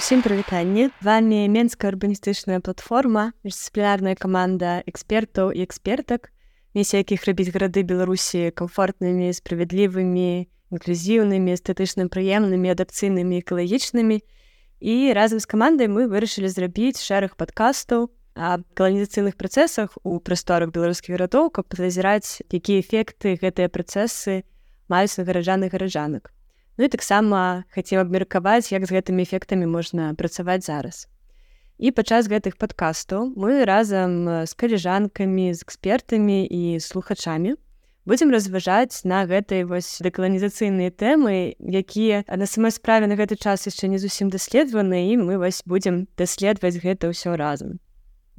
[0.00, 6.32] Усім прывітанне вами менская урбаністычная платформа дысцыплінарная каманда экспертаў і экспертак.
[6.72, 14.24] Місія якіх рабіць гарады беларусі комфортнымі справядлівымі інклюзіўнымі эстэтычным прыемнымі адапцыйнымі экалагічнымі.
[14.80, 21.20] І разам з камандай мы вырашылі зрабіць шэраг падкастаў аб каланізацыйных працэсах у прасторах беларускіх
[21.20, 24.48] гарадоў каб пазіраць якія эфекты гэтыя працэсы
[24.88, 26.32] маюць на гараджаны гараджанак
[26.80, 31.12] Ну і таксама хацеў абмеркаваць як з гэтымі эфектамі можна працаваць зараз.
[31.76, 37.52] І падчас гэтых падкастаў мы разам з каліжанкамі з экспертамі і слухачамі
[38.08, 43.92] будзем разважаць на гэтай вось дэкаланізацыйныя тэмы якія на самой справе на гэты час яшчэ
[43.92, 47.76] не зусім даследаваны і мы вось будзем даследаваць гэта ўсё разам.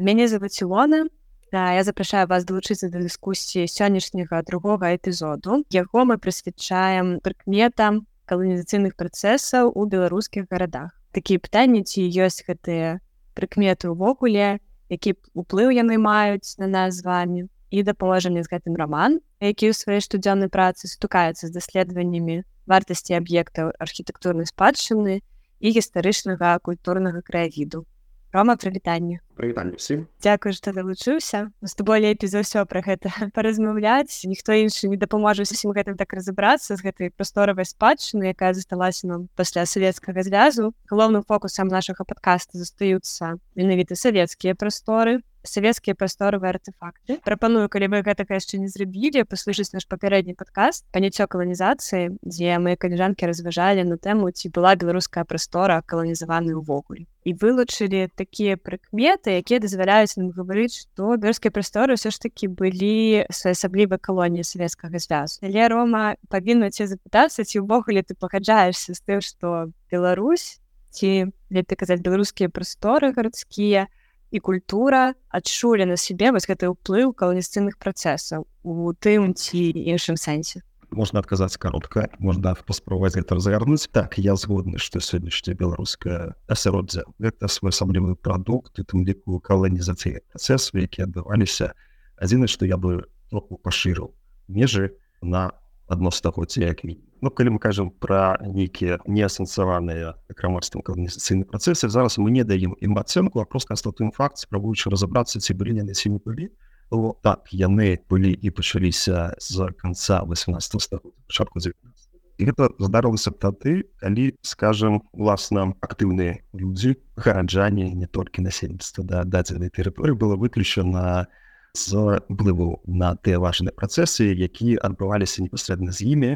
[0.02, 1.06] Мяне зовут Ілона
[1.52, 5.62] да, я запрашаю вас далучыцца да дыскусіі сённяшняга другога эпізоду.
[5.70, 13.00] Яго мы прысвячаем прыкметам каланізацыйных працэсаў у беларускіх гарадах такія пытанні ці ёсць гэтыя
[13.36, 14.60] прыкметы ўвогуле
[14.92, 17.48] які уплыў яны маюць на нас з вами.
[17.72, 23.72] І дапаможанне з гэтым роман які ў сваёй штодзённай працы стукаецца з даследаваннямі вартасці аб'ектаў
[23.80, 25.24] архітэктурнай спадчыны
[25.64, 27.88] і гістарычнага культурнага краявіду
[28.34, 30.06] рома прывітанне прывітанне всім.
[30.24, 35.48] Дякую што далучыўся з тобой лепей за ўсё пра гэта паразмаўляць ніхто іншы не дапаможа
[35.48, 41.26] усім гэтым так разабрацца з гэтай прасторавай спадчыны якая засталася нам пасля савецкага звязу галоўным
[41.26, 47.20] фокусам нашага падкаста застаюцца менавіта савецкія прасторы савецкія прасторавыя артефакты.
[47.26, 52.78] Прапаную калі вы гэтага яшчэ не зрабілі паслужыць наш папярэдні падкаст паняццё каланізацыі дзе мы
[52.78, 59.62] каліжанкі разважалі на тэму ці была беларуская прастора каланізаваны ўвогуле і вылучылі такія прыкметы якія
[59.62, 65.70] дазваляюць нам гаварыць што бэрскія прасторы ўсё ж такі былі своеасаблівай калоніі савецкага звязу але
[65.70, 70.62] рома павінна ці запытацца ці ўвогуле ты пагаджаешся з тым што Беларусь
[70.92, 74.01] ці лепей казаць беларускія прасторы гарадскія то
[74.32, 80.64] і культура адчулі на сябе вось гэты ўплыў каланістынных працэсаў у тым ці іншым сэнсе
[80.92, 87.52] можна адказаць каротка можна паспрабаваць гэта разгарнуць так я згодны што сённяшняя беларуская асяроддзя гэта
[87.52, 91.76] своеасаблівы прадукт і тым ліку каланізацыі працэсу які адбываліся
[92.16, 94.16] адзіна што я бы троху пашырыў
[94.48, 95.52] межы на
[95.92, 102.34] адностагоддзя як мінімум Ну, калі мы кажам пра нейкія неасэнсаваныя крамарствам каланізацыйны працэсы зараз мы
[102.34, 106.18] не даем ім ацэнку а просто астатым факт спрабуючы разабрацца ці былі яны ці не
[106.18, 106.50] былі
[106.90, 110.98] то так яны былі і пачаліся з канца 18
[111.30, 112.12] пачатку 19
[112.42, 119.70] і гэта здарылася тады калі скажем уласна актыўныя людзі гараджане не толькі насельніцтва да дадзенай
[119.70, 121.30] тэрыторыі было выключана
[121.78, 126.32] з уплыву на тыя важныя працэсы якія адбываліся непасрэдна з імі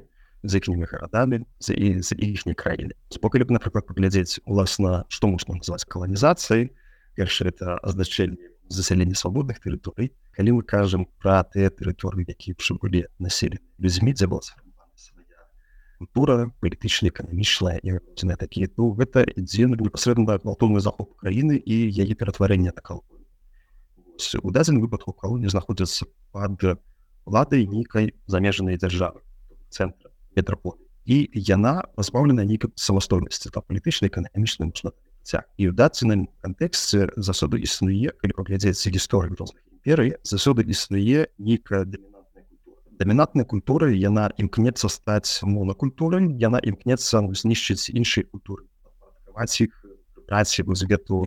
[0.45, 5.85] з якімі гарадамі з з іхняй краіны спока б напрыклад паглядзець уласна што можна называць
[5.85, 6.69] каланізацыяй
[7.15, 13.61] перша это азначэнне засялення свабодных тэрыторый калі мы кажам пра тыя тэрыторыі якія былі населены
[13.77, 14.41] людзьмі дзе была
[15.97, 17.99] культура палітычна эканамічная і
[18.37, 23.03] такія то гэта ідзе непасрэдна гвалтоўны захоп краіны і яе ператварэнне на кал
[24.41, 26.59] у дадзеным выпадку калоні знаходзяцца пад
[27.25, 29.23] уладай нейкай замежанай дзяржавы
[29.69, 34.91] цэнтра метрополі і яна пазбаўлена нейкай самастойнасці та палітычна эканамічна можна
[35.57, 41.85] і ў дацыным кантэксце засуду існуе калі паглядзецца гісторыю розных імперый засуды існуе нейкая
[42.99, 43.89] дамінантная культура.
[43.91, 48.65] Яна імкнецца стаць монакультурай яна імкнецца знішчыць іншай культуры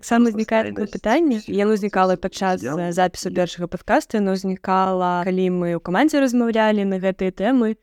[0.03, 6.19] сам узнікае пытанне яно ўзнікала падчас запісу першага падкаста яно ўзнікала калі мы ў камандзе
[6.19, 7.79] размаўлялі на гэтыя тэмы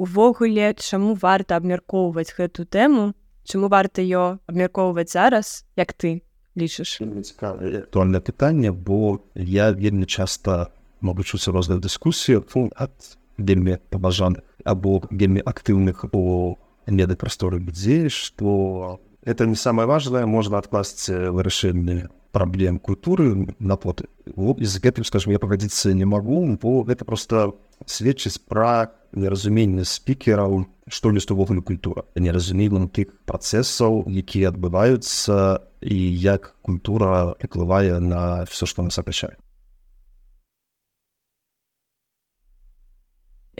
[0.00, 3.12] увогуле чаму варта абмяркоўваць гэту тэму
[3.44, 6.24] чаму варта ее абмяркоўваць зараз як ты
[6.56, 7.04] лічыш?
[7.04, 10.72] Актуальнае пытанне бо я вельмі часта
[11.04, 12.44] мабычуся розных дыскусію
[12.76, 12.96] ад
[13.36, 16.56] вельмі пабажаны або вельмі актыўных у
[16.86, 19.00] меды прасторы дзе што.
[19.20, 25.38] Это не самае важнае можна адкласці вырашэнне праблем культуры на поты з гэтым скажем я
[25.42, 27.52] пагадзіцца не магу бо гэта просто
[27.86, 32.04] сведчыць пра неразуменне спікераў што ёсць увогуле культура.
[32.14, 39.36] Неразумелым тых працэсаў якія адбываюцца і як культура уплывае на все што нас апячае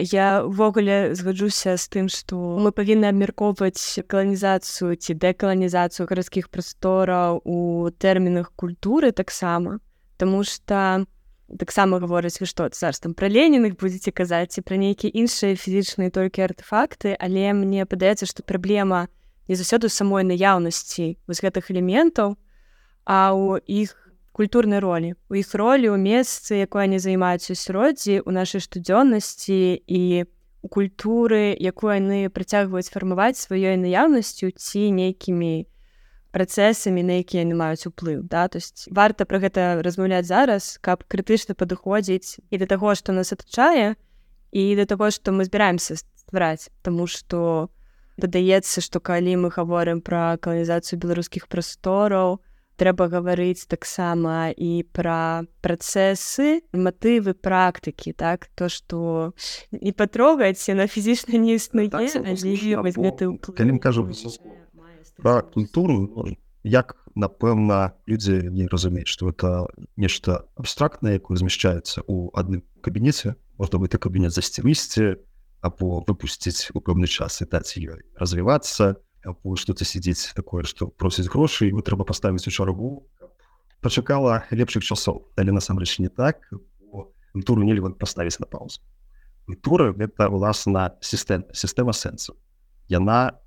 [0.01, 7.93] Я ўвогуле згаджуся з тым, што мы павінны абмяркоўваць каланізацыю ці дэкаланізацыю гарадскіх прастораў у
[8.01, 9.79] тэрмінах культуры таксама,
[10.17, 11.05] Таму што
[11.59, 16.13] таксама гавораць вы што зараз там пра леніных будзеце казаць ці пра нейкія іншыя фізічныя
[16.15, 19.09] толькі артефакты але мне падаецца што праблема
[19.51, 22.37] не заўсёды самой наяўнасці вось гэтых элементаў
[23.05, 23.97] а ў іх
[24.41, 29.85] культурнай ролі у іх ролі ў месцы якое они займаюць у сроддзі у нашай штодзённасці
[29.85, 30.25] і
[30.65, 35.69] у культуры якую яны працягваюць фармаваць сваёй наяўнасцю ці нейкімі
[36.33, 38.49] працэсамі на якія яны маюць уплыў да.
[38.49, 43.37] То есть варта пра гэта размаўляць зараз каб крытычна падыходзіць і да таго што нас
[43.37, 43.97] атачае
[44.57, 46.73] і да таго што мы збіраемся ствараць.
[46.81, 47.69] Таму што
[48.17, 52.41] дадаецца што калі мы гаворым пра каланізацыю беларускіх прастораў
[52.81, 58.49] трэба гаварыць таксама і пра працэсы матывы практыкі так?
[58.57, 59.37] То што
[59.71, 64.09] не патрогаць на фізічна не існуе калі кажу
[65.21, 66.09] пра культуру
[66.65, 73.77] як напэўна людзі не разумеюць што это нешта абстрактнае якое размяшчаецца ў адным кабінеце можна
[73.83, 75.21] бы ты кабінет засцівысці
[75.61, 81.29] або выпусціць у пэўны час і даць ёй развівацца або что-то сидзець такое што просіць
[81.29, 83.07] грошы вы трэба паставіць у чаргу
[83.81, 86.49] пачакала лепшых часоў але насамрэч не так
[87.33, 88.81] культуру нельга паставіць на паузу.
[89.47, 92.37] Культура гэта ўласна сістэма сістэма сэнсу
[92.89, 93.39] яна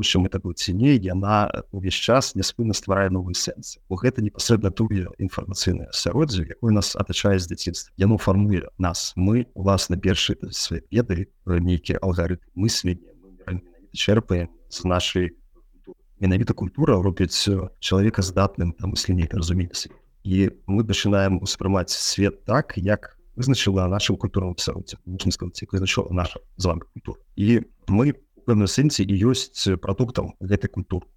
[0.00, 5.12] чым это быў ціней яна увесь час няспынна стварае новы сэнс бо гэта непасрэдна тое
[5.20, 7.92] інфармацыйнае асяроддзе якое нас атачае з дзяцінства.
[7.96, 9.12] Яно фармуе нас.
[9.16, 13.12] Мы уласна першы свае веды нейкія алгарыт мыслення
[13.92, 15.30] чэрпаем з нашай
[16.20, 17.48] менавіта культура робіць
[17.80, 19.88] чалавека здатным там мысленне разумець
[20.24, 26.40] і мы пачынаем успрымаць свет так як вызначыла нашым культурным сяроддзе можна сказаць вызначыла наша
[26.56, 27.18] з вами культура.
[27.36, 28.14] І мы
[28.44, 31.08] пэўным сэнсе і ёсць прадуктам гэтай культуры.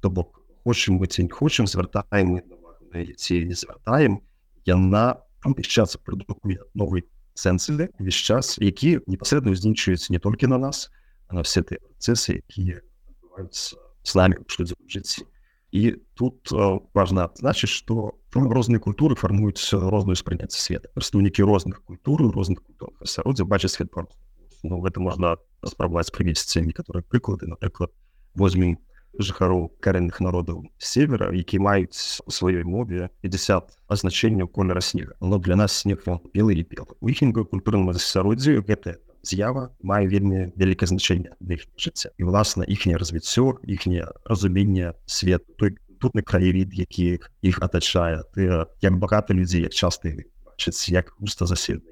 [0.00, 2.40] То бок хочам мы ці не хочам звяртаем
[3.16, 4.20] ці не звяртаем
[4.64, 5.20] яна
[5.62, 7.04] час прадукуе новый
[7.34, 10.90] сэнсы увесь час які непасрэдна ўзнічваюць не толькі на нас
[11.28, 12.80] а на все тыя працэсы якія
[13.52, 15.26] с нами жыцці
[15.76, 16.52] і тут
[16.94, 20.88] важна значыць што розныя культуры фармуюць розную спрыняцце света.
[20.94, 24.14] Прадстаўнікі розных культур розных культурах асяроддзя бачаць свет просто
[24.62, 27.92] ну, гэта можна спрабаваць прывесці некаторыя прыклады напрыклад
[28.34, 28.78] возьмем
[29.18, 35.16] жыхароў карэнных народаў севера які маюць у сваёй мове 50 азначэнняў колера снега.
[35.20, 40.52] Но для нас снег белы і пел у іхнім культурным асяроддзі гэта з'ява мае вельмі
[40.56, 42.14] вялікае значэнне для іх жыцця.
[42.18, 48.22] І власна іхняе развіццё іхняе разуменне свету той тутны краявід які іх атачае.
[48.36, 50.12] Ты як багата людзей як часта
[50.56, 51.90] бачыць як густа заседна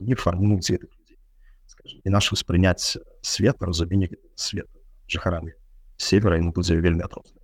[0.00, 0.90] не фармуюць гэтых
[2.04, 4.66] і наш успрыняць свет разуменне свет
[5.08, 5.54] жыхарамі
[5.96, 7.40] севера ім будзе вельмі атросна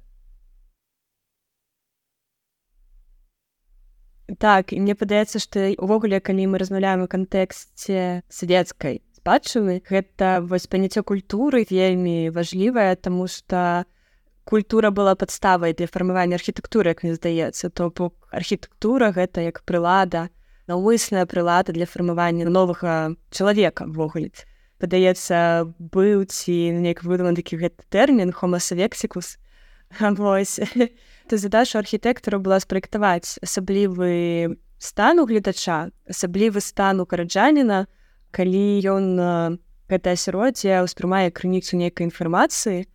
[4.38, 10.66] так і мне падаецца што увогуле калі мы размаўляем у кантэксце савецкай спадчыны гэта вось
[10.66, 13.84] паняцце культуры вельмі важлівая таму што
[14.44, 20.28] культура была падставай для фармавання архітэктуры як мне здаецца то бок архітэктура гэта як прылада
[20.66, 24.32] наўмысная прылада для фармавання новага чалавека ввогуле
[24.82, 29.38] падаецца быў ці неяк выдуман такі гэты тэрмін хомасавексікус
[30.18, 30.58] вось
[31.28, 37.86] то задача архітэктара была спраектаваць асаблівы стан у гледача асаблівы стан у караджаніна
[38.30, 39.06] калі ён
[39.92, 42.88] гэта асяроддзе ўспрымае крыніцу нейкай інфармацыі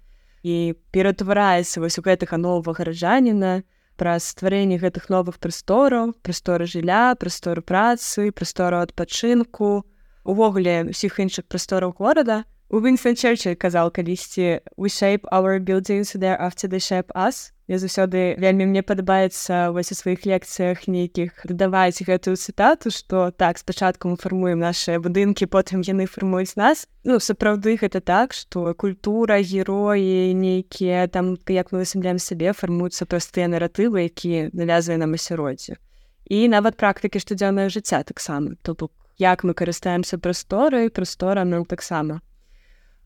[0.43, 0.55] і
[0.91, 3.63] ператвараецца вось у гэтага новага гараджаніна
[3.97, 9.87] праз стварэнне гэтых новых прастораў прасторы жылля прасторы працы прастору адпачынку
[10.27, 16.35] увогуле усіх іншых прастораў горада у Вінстон Чэрчы казал калісьці we shape our buildings there
[16.39, 22.03] after they shape us Я заўсёды вельмі мне падабаецца вось у сваіх лекцыях нейкіх дадаваць
[22.03, 27.75] гэтую цытату што так спачатку мы фармуем наши будынкі потым яны фармуюць нас ну сапраўды
[27.79, 34.51] гэта так што культура героі нейкія там як мы высымляем сабе фармуюцца простыя наратывы якія
[34.51, 35.79] навязвае нам асяроддзе
[36.27, 42.21] і нават практыкі штодзённае жыцця таксама то бок як мы карыстаемся прасторай прастора нам таксама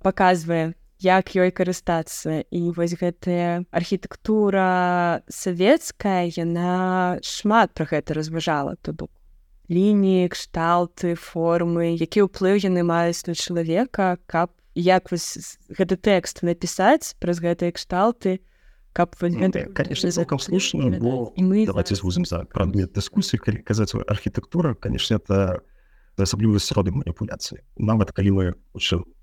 [0.04, 2.46] паказвае як ёй карыстацца.
[2.52, 8.78] І вось гэтая архітэктура савецкая яна шмат пра гэта разважала.
[8.82, 9.10] То бок
[9.72, 17.16] лініі кшталты формы які ўплыў яны маюць на чалавека каб як вось гэты тэкст напісаць
[17.24, 18.44] праз гэтыя кшталты
[18.92, 25.16] каб ну, конечно цалкам слушна мы давайте звузім за прадмет дыскусіі калі казаць архітэктура конечно
[25.16, 25.64] это
[26.18, 28.46] асаблівасць роды маніпуляцыі нават калі мы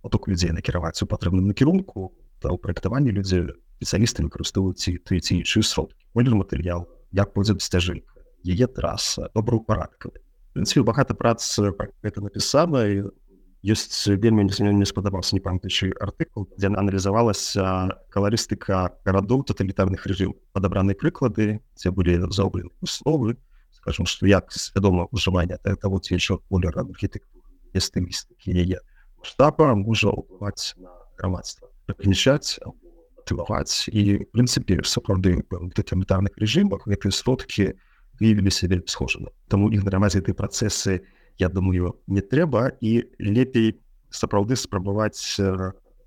[0.02, 5.62] поток людзей накіраваць у патрэбным накірунку то ў праектаванні людзі спецыялісты выкарыстоўваюць тыя ці іншыя
[5.62, 10.10] сродкі колер матэрыял як будзе сцяжынка яе траса добрую парадка
[10.54, 13.10] прынцыпе багата прац это напісана і
[13.62, 21.58] ёсць вельмі не спадабаўся не памятаючы артыкул дзе аналізавалася каларыстыка гарадоў тоталітарных рэжым падабраны прыклады
[21.74, 23.36] дзе былі заўблены условы
[23.80, 28.80] скажем что як свядома ўжывання того еще колера архітэктуры стылістыкі яе
[29.22, 32.58] штаба можа ўплываць на грамадства прыкнічаць
[33.28, 35.44] тылаваць і прынцыпе сапраўды
[35.76, 37.74] тоталітарных рэжымах гэтыя сродкі
[38.20, 41.04] выявіліся вельмі схожаны таму ігнараваць гэты працэсы
[41.38, 43.76] я думаю не трэба і лепей
[44.10, 45.20] сапраўды спрабаваць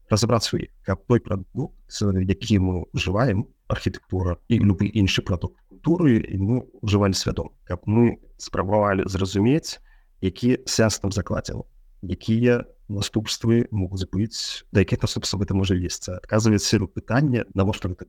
[0.10, 6.38] разабраць свой каб той прадукт які мы ўжываем архітэктура і любы іншы прадукт культуры і
[6.38, 9.82] мы ўжывалі свядом каб мы спрабавалі зразумець
[10.22, 11.66] які сэнс там закладзеў
[12.06, 18.06] якія наступствы могуць быць да якіх наступства гэта можа весці адказваць серу пытання навошта гэта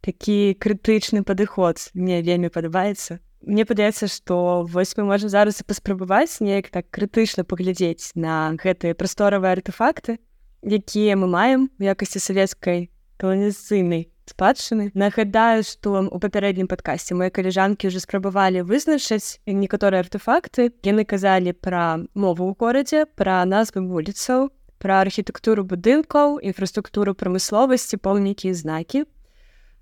[0.00, 6.38] такі крытычны падыход мне вельмі падабаецца Мне падаецца што вось мы можам зараз і паспрабаваць
[6.40, 10.22] неяк так крытычна паглядзець на гэтыя прасторавыя артефакты
[10.62, 12.91] якія мы маем у якасці савецкай
[13.22, 21.04] каланізацыйнай спадчыны нагадаю што у папярэднім падкасці мои каліжанкі уже спрабавалі вызначыць некаторыя артефакты яны
[21.04, 24.50] казалі пра мову ў горадзе пра назвы вуліцаў
[24.82, 29.04] пра архітэктуру будынкаў інфраструктуру прамысловасці помнікі і знакі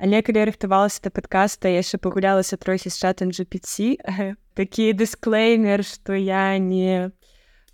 [0.01, 4.01] але калі рыхтавалася да падкаста яшчэ пагулялася трохі з чатам GPT
[4.61, 7.13] такі дысклеймер што я не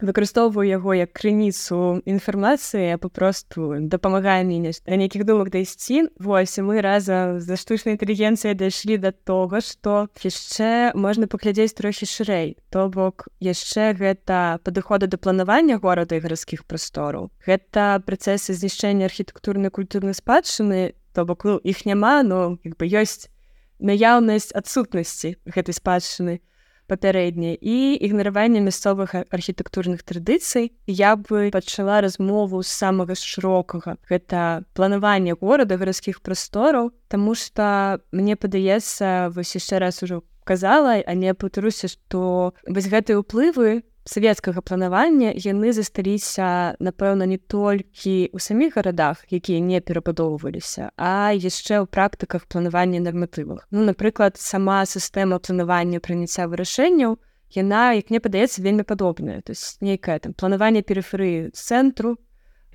[0.00, 6.12] выкарыстоўваю яго як крыніцу інфармацыі папросту дапамагае мне на нейкіх думак дайсці.
[6.20, 12.56] Вось мы разам за штучнай інтэлігенцыяй дайшлі да того што яшчэ можна паглядзець трохі шырэй.
[12.68, 17.32] То бок яшчэ гэта падыходы да планавання горада і гарадскіх прастораў.
[17.46, 20.92] Гэта працэсы знішчэння архітэктурнай культурнай спадчыны.
[21.16, 23.32] То бок ну, іх няма но як бы ёсць
[23.80, 26.40] наяўнасць адсутнасці гэтай спадчыны
[26.86, 30.72] папярэдняй і ігнараванне мясцовых архітэктурных традыцый.
[30.86, 33.96] Я бы пачала размову з самага шырокага.
[34.08, 41.14] Гэта планаванне горада гарадскіх прастораў Таму что мне падаецца вось яшчэ раз ужо казала а
[41.14, 48.80] не паўтаруся што вось гэтыя ўплывы савецкага планавання яны засталіся напэўна не толькі ў саміх
[48.80, 56.00] гарадах якія не перабудоўваліся а яшчэ ў практыках планавання нарматывах ну напрыклад сама сістэма планавання
[56.00, 57.18] прыняцця вырашэнняў
[57.54, 59.42] яна як мне падаецца вельмі падобная.
[59.42, 62.16] То есть нейкае там планаванне перыферыі цэнтру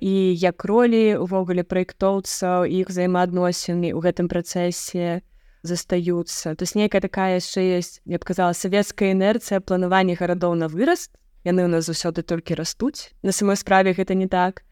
[0.00, 5.22] і як ролі увогуле праектоўцаў іх взаемаадносіны ў гэтым працэсе
[5.62, 6.56] застаюцца.
[6.56, 11.12] То есть нейкая такая яшчэ есть я б казала савецкая інерцыя планавання гарадоў на выраст
[11.44, 14.62] яны ў нас заўсёды толькі растуць на самой справе гэта не так.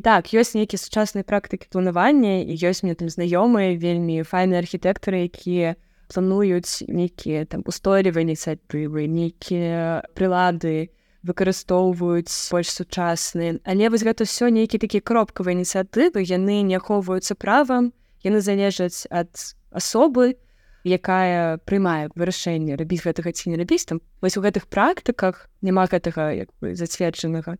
[0.00, 5.76] Так ёсць нейкія сучасныя практыкі планавання і ёсць мне там знаёмыя вельмі файныя архітэктары якія
[6.08, 10.90] плануюць нейкія там устойлівыя ініцыятывы нейкія прылады
[11.22, 17.92] выкарыстоўваюць больш сучасныя але вось гэта ўсё нейкі такі кропкавыя ініцыятывы яны не ахоўваюцца правам
[18.24, 19.30] яны залежаць ад
[19.70, 20.40] асобы
[20.84, 26.32] якая прымае вырашэнне рабіць гэтага ці не рабіць там вось у гэтых практыках няма гэтага
[26.32, 27.56] як бы зацверджанага.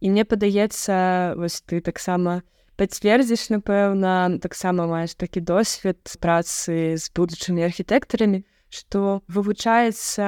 [0.00, 2.42] І мне падаецца вось ты таксама
[2.78, 10.26] пацвердзіш напэўна таксама маеш такі досвед працы з будучымі архітэктарамі што вывучаецца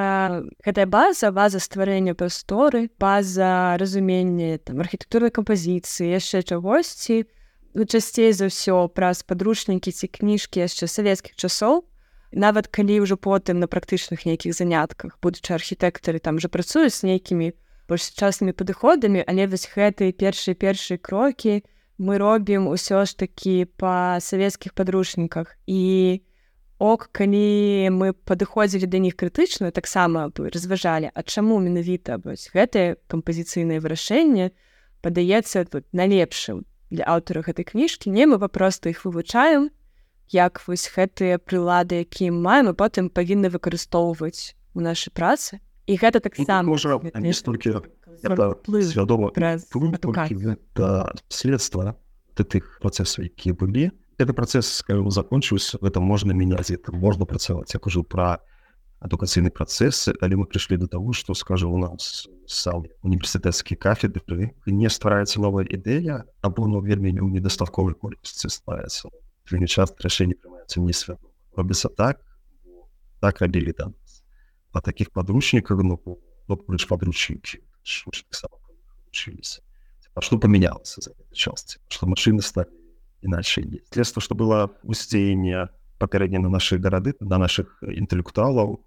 [0.64, 7.28] гэтая база база стварэння прасторы база разумення там архітэктурнай кампазіцыі яшчэ чагосьці.
[7.70, 11.86] Ну, часцей за ўсё праз падручнікі ці кніжкі яшчэ савецкіх часоў
[12.32, 17.52] нават калі ўжо потым на практычных нейкіх занятках будучы архітэктары там жа працуюць з нейкімі
[17.90, 21.62] больш сучаснымі падыходамі але вось гэтыя першыя першыя крокі
[22.00, 25.52] мы робім усё ж такі па савецкіх падручніках.
[25.66, 26.22] І
[26.80, 32.96] ок калі мы падыходзілі да них крытычна таксама бы разважалі а чаму менавіта вось гэтае
[33.12, 34.56] кампазіцыйнае вырашэнне
[35.04, 38.08] падаецца тут налепшым для аўтара гэтай кніжкі.
[38.08, 39.68] Не мы папросту іх вывучаем
[40.30, 45.58] як вось гэтыя прылады якія маем і потым павінны выкарыстоўваць у нашай працы.
[45.90, 46.70] І гэта таксама
[51.28, 51.98] следства
[52.40, 53.90] тых працэсаў якія былі.
[54.16, 57.74] Это працэс закончыўся гэта можна мяняць это можна працаваць.
[57.74, 58.40] Як ужо пра
[59.00, 64.88] адукацыйны працэс але мы прыйшлі до того что скажа у нас сам універсітэцкія кафедры не
[64.88, 69.08] ствараецца новая ідэя або ну вельмі ў недастатковай колькасці стваецца
[69.52, 71.20] вельмі часто рашэнне прымаецца не свят
[71.56, 72.20] робіцца так
[73.20, 73.94] так рабілі там
[74.72, 76.00] па таких подручніках ну
[76.68, 77.60] лишь подручнікі
[80.20, 82.68] что памянялася за части что машины стали
[83.22, 88.80] иначе следство что было усцеяние папярэдне на наши гарады на наших інтэлектуалаў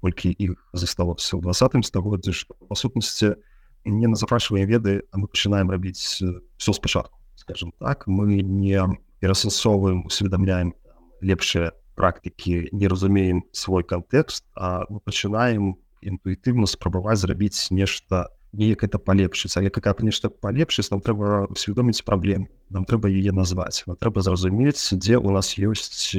[0.00, 3.36] колькі іх засталося ў двадцатым стагоддзі што па сутнасці
[3.84, 6.22] не на запрашваем веды а мы пачынаем рабіць
[6.56, 8.80] все спачатку скажем так мы не
[9.20, 10.74] перасэнсовым усведамляем
[11.20, 18.98] лепшыя практыкі не разумеем свой кантэкст а мы пачынаем інтуітыўна спрабаваць зрабіць нешта неяк это
[18.98, 24.24] палепшыць але какая нешта палепшыць нам трэба усведоміць праблем нам трэба яе назваць нам трэба
[24.24, 26.16] зразумець дзе у нас ёсць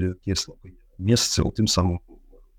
[0.97, 1.99] месцы у тым самым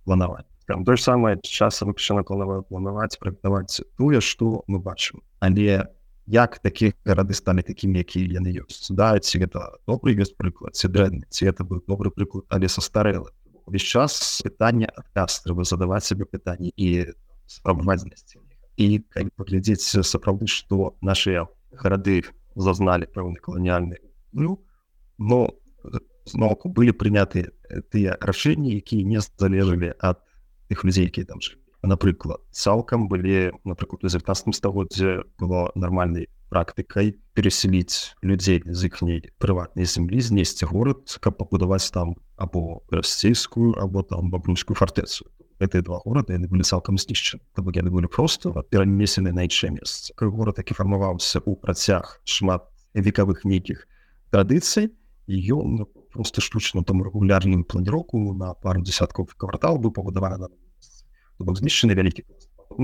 [0.04, 5.87] планаваць там то же самае часам пачына планаваць праектаваць тое што мы бачым але
[6.26, 8.91] як такія гарады сталі такімі якія яны ёсць?
[8.91, 13.31] Да ці гэта добры ёсць прыклад ці дрэнны ці это быў добры прыклад але састарэлы.
[13.67, 17.14] Увесь час пытанне адказ трэба задаваць сабе пытанні і
[17.47, 18.38] спрабаваць знайсці
[18.76, 19.05] і
[19.37, 22.23] паглядзець сапраўды што нашыя гарады
[22.57, 24.00] зазналі пэўны каланіяльны
[24.33, 24.59] ну
[25.19, 25.41] но
[26.25, 27.50] зноўку былі прыняты
[27.93, 30.23] тыя рашэнні якія не залежалі ад
[30.69, 37.19] тых людзей якія там жылі напрыклад цалкам былі напрыклад у 19 стагоддзе было нармальнай практыкай
[37.35, 44.31] переселіць людзей з іхняй прыватнай зямлі знесці горад каб пабудаваць там або расійскую або там
[44.31, 45.27] бабрунскую фартэцу
[45.62, 47.43] гэтыя два горады яны былі цалкам знішчаны.
[47.55, 50.11] То бок яны былі просто перанесены на іншае месца.
[50.19, 53.87] Горад такі фармаваўся ў працяг шмат векавых нейкіх
[54.35, 54.91] традыцый
[55.29, 59.95] ён ну, просто штучна там рэгулярным планіроку на пару десяткаў квартал быў
[61.42, 62.25] пабудаваны бок знішчаны вялікі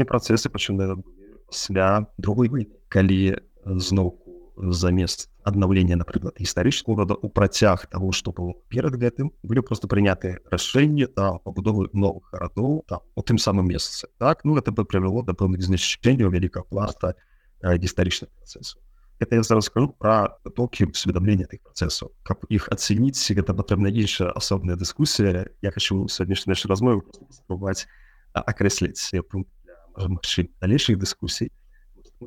[0.04, 1.02] працэсы пачынаюць
[1.48, 8.54] пасля другой войны калі зноўку замест аднаўлення напрыклад гістарычных урада у працяг того что было
[8.68, 14.08] перад гэтым былі просто прыняты рашэнні да пабудовы новых гарадоў там у тым самым месцы
[14.18, 17.14] так ну это бы прывяло да пэўных знішчэнняў вялікага пласта
[17.62, 18.82] гістарычных працэсаў
[19.20, 24.34] это я зараз скажу про токі усведамлення тых працэсаў каб іх ацэніць гэта патрэбна іншая
[24.34, 26.58] асобная дыскусія я хочу сённяшні
[28.47, 29.50] наш размову спрабаваць акрэсліць пункт
[30.61, 31.50] далейшых дыскусій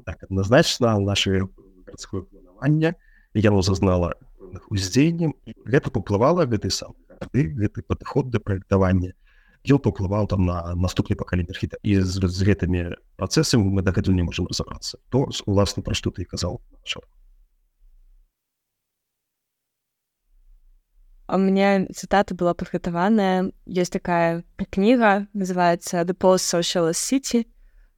[0.06, 1.48] так адназначна наши
[1.86, 2.96] гарадское планаванне
[3.34, 4.16] яно зазнала
[4.70, 5.36] уздзеяннем
[5.66, 6.96] гэта паўплывала гэты сам
[7.34, 9.14] гэты падыход да праектавання
[9.70, 14.24] ён паўплываў там на наступны пакалень архіта і з, з гэтымі працэсамі мы дагэтуль не
[14.24, 16.62] можемм разабрацца то уласна пра што ты казаў
[21.32, 27.48] у меня цитата была падгатаваная есть такая кніга называется the post social city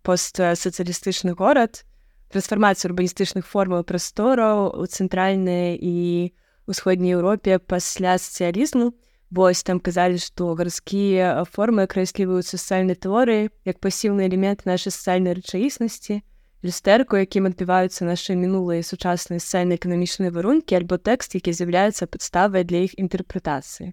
[0.03, 1.85] постсацыялістычны горад
[2.29, 6.33] трансфармацыю урбаністычных формаў прастораў у цэнтральнай і
[6.67, 8.93] ўсходняй Еўропе пасля сацыялізму
[9.31, 16.21] вось там казалі што гарадскія формы акрэсліваюць сацыяльнай творы як пасіўны элемент нашай сацыяльнай рэчаіснасці
[16.63, 22.95] люстэрку якім адбіваюцца нашы мінулыя сучасныя сацыяльна-эканамічныя варункі альбо тэкст які з'яўляюцца падставай для іх
[22.95, 23.91] інтэрпрэтацыі.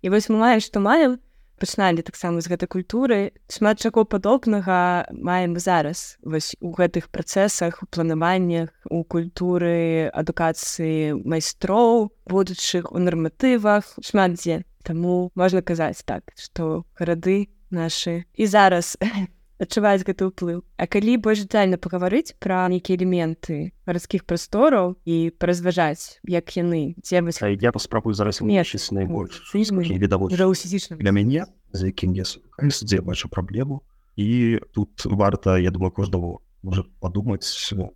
[0.00, 1.18] І вось мы маем што маем
[1.60, 3.36] пачыналі таксама з гэтай культуры.
[3.52, 12.10] Шмат чаго падобнага маем зараз вось у гэтых працэсах у планаваннях у культуры адукацыі майстроў
[12.24, 13.84] будучых у нарматывах.
[14.00, 14.64] Шмат дзе.
[14.82, 18.24] Таму можна казаць так што гарады нашы.
[18.34, 18.96] І зараз
[19.60, 26.18] адчуваюць гэты ўплыў А калі больш дэтальна пагаварыць пра нейкія элементы гарадскіх прастораў і паразважаць
[26.24, 33.28] як яны дзе вось я паспрабую зараз месяц найбольш для мяне за якім дзе бачу
[33.28, 33.82] праблему
[34.16, 37.48] і тут варта я думаю кожнаму можа падумаць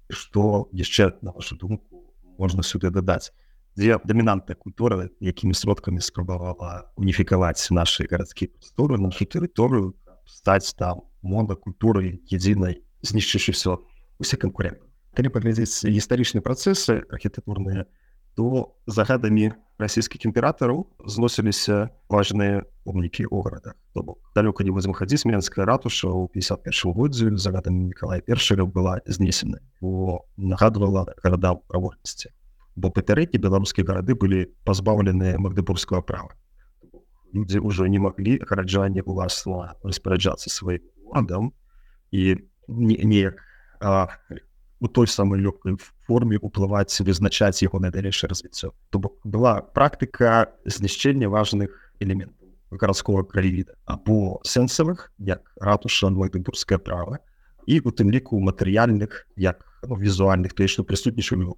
[0.09, 2.05] што яшчэ на вашу думку
[2.38, 3.33] можна сюды дадаць
[3.77, 9.94] дзе дамінантная культура якімі сродкамі спрабавала уніфікаваць нашы гарадскія прасторы нашу тэрыторыю
[10.26, 13.80] стаць там монокультуры единой знішчышы все
[14.18, 14.84] усе конкуренты.
[15.14, 17.87] Калі паглядзець гістарычныя працэсы архітэктурныя
[18.34, 23.74] то загадамі расійскіх імператараў зносіліся важныя помнікі у гарадах
[24.34, 30.22] далёка не будзем хадзіць менская ратуша ў 51 годзе загадамі Миколая першага была знесена бо
[30.37, 32.30] нагадвала гарадам правольнасці
[32.76, 36.34] бо папярэдні беларускія гарады былі пазбаўленыя магдыбургского права
[37.35, 41.53] людзі ўжо не маглі гараджанне уласна распараджацца сваім ладам
[42.14, 43.42] і неяк
[44.81, 51.29] у той самой лёгкай форме уплываць вызначаць яго на далейшае развіццё то была практыка знішчэння
[51.29, 57.18] важных элементаў гарадского краевіда або сэнсавых як ратуша магдыбургскае права
[57.66, 61.51] і у тым ліку матэрыяльных як ну, візуальных то што прысутнічалі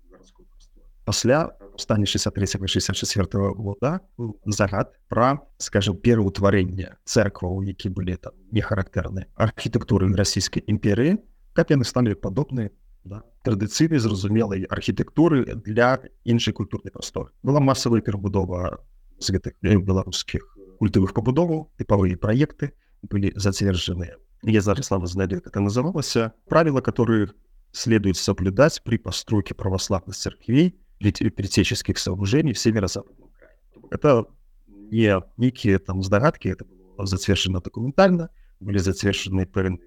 [1.07, 4.01] пасля стане 63 64 года
[4.45, 11.16] загад пра скажем пераўтварэнне церкваў які былі там не характэрны архітэктуры расійскай імперыі
[11.55, 13.23] каб яны сталі падобныя да?
[13.47, 18.83] традыцыйнай зразумелай архітэктуры для іншай культурнай прасторы была масавая перабудова
[19.23, 20.42] з гэтых беларускіх
[20.83, 24.12] культавых пабудоваў тыпавыя праекты были затвержаны.
[24.42, 26.16] Я зараз слава знаю, как это называлось.
[26.49, 27.31] Правила, которые
[27.73, 33.57] следует соблюдать при постройке православных церквей, предтеческих сооружений в северо-западном крае.
[33.91, 34.27] Это
[34.67, 38.29] не некие там здогадки, это было затвержено документально,
[38.61, 39.81] были затвержаны певні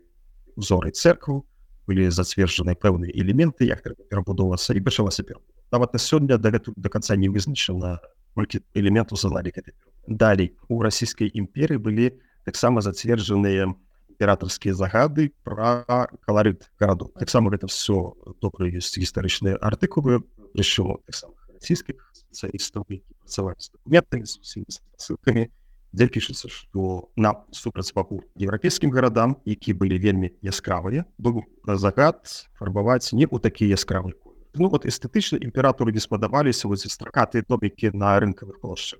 [0.55, 1.45] узори церкву,
[1.87, 5.53] были затвержаны певні элементы, як треба перебудовуватися, і почалася перебудова.
[5.71, 7.99] Навіть на сьогодні до, до конца не визначено,
[8.33, 9.61] скільки элементов заладі к
[10.07, 13.75] Далее, у Российской империи были так само затверженные
[14.09, 17.11] императорские загады про колорит городов.
[17.19, 23.55] Так само это все добрые есть историчные артикулы, причем так самых российских специалистов, которые працевали
[23.59, 24.65] с документами, с всеми
[24.97, 25.51] ссылками,
[25.91, 33.27] где пишется, что на супрацьбаку европейским городам, які были вельмі яскравыя, был загад фарбаваць не
[33.29, 34.13] у такие яскравыя
[34.55, 38.99] Ну вот эстетычна імператору не спадаваліся вот стракатыя домікі на рынкавых плошчах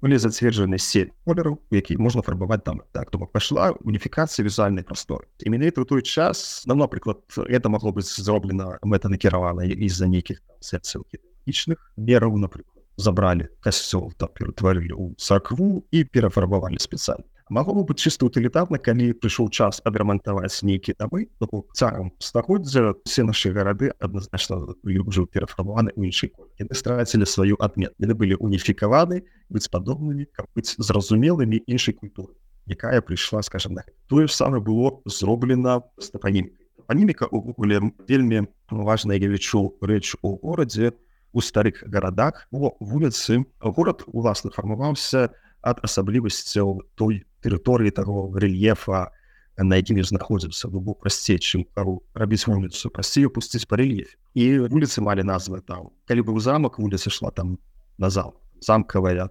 [0.00, 2.82] были зацверджены сеть колераў які можна фарбаваць там.
[2.92, 7.92] Так то пошла уніфікацыя візуальнай прасторы і менавіта ў той час нам напрыклад это могло
[7.92, 16.04] быць зроблена мэтанакіравана з-за нейкіх сэнсаўічных мераў напрыклад забралі касцёл там ператварылі ў царкву і
[16.04, 21.28] перафарбавалі спецыяльна Магло быць чыста утылітарна, калі прыйшоў час адрамантаваць нейкі дамы,
[21.76, 26.48] царам стагоддзя все нашы гарады адназначна ўжо перафармаваны ў іншай коль.
[26.56, 27.92] Яны страцілі сваю адмет.
[28.00, 32.32] Яны былі уніфікаваны, быць падобнымі, каб быць зразумелымі іншай культуры,
[32.64, 36.64] якая прыйшла скажем на тое ж самае было зроблена з тапанімкай.
[36.80, 40.96] Тапаніміка увогуле вельмі важная я лічу рэч у горадзе
[41.36, 45.28] у старых гарадах о вуліцы горад уласна фармаваўся
[45.60, 49.12] асаблівасцяў той тэрыторыі таго рэльефа
[49.58, 51.68] на якім знаходзімся бо прасцей чым
[52.14, 55.94] рабіць вуліцу прасцей пусціць па рэльефе і вуліцы малі назвы там.
[56.10, 57.58] Калі быў замак вуліца шла там
[57.98, 59.30] на зал замкавая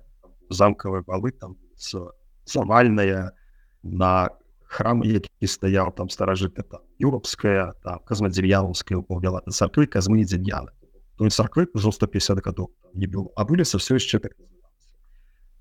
[0.50, 1.58] замкавая балы там
[2.46, 3.32] завальная
[3.84, 4.30] на
[4.64, 10.72] храм які стаяў там старажыта там юрапская там казмадзельяўская упаўляла царквы казмы дзеяны
[11.30, 14.34] царквы ўжо 150 гадоў не было а вуліца все яшчэ так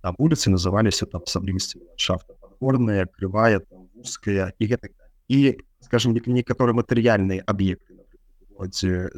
[0.03, 4.95] там улицы называліся там асаблівасці ландшафта горная крывая там, узкая і гэтак
[5.29, 7.99] і скажем некаторыя матэрыяльныя аб'екты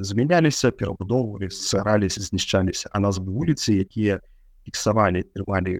[0.00, 4.20] змяняліся перабудоўвалі сцараліся знішчаліся а назвы вуліцы якія
[4.64, 5.76] фіксавалі трымалі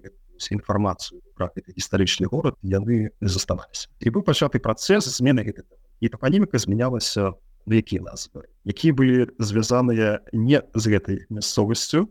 [0.51, 7.33] інфармацыю про гістарычны горад яны заставаліся і быў пачаты працэс змены і тапаніміка змянялася
[7.65, 8.45] на якія назвы?
[8.63, 12.05] Якія былі звязаныя не з гэтай мясцовасцю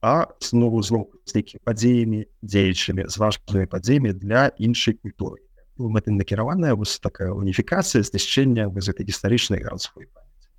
[0.00, 5.40] а знову зноў з нейкімі падзеямі дзеячымі з важнымі падзеямі для іншай культуры
[5.78, 10.08] мэты накіраваная вось такая уніфікацыя знішчэння без гэтай гістарычнай гарадской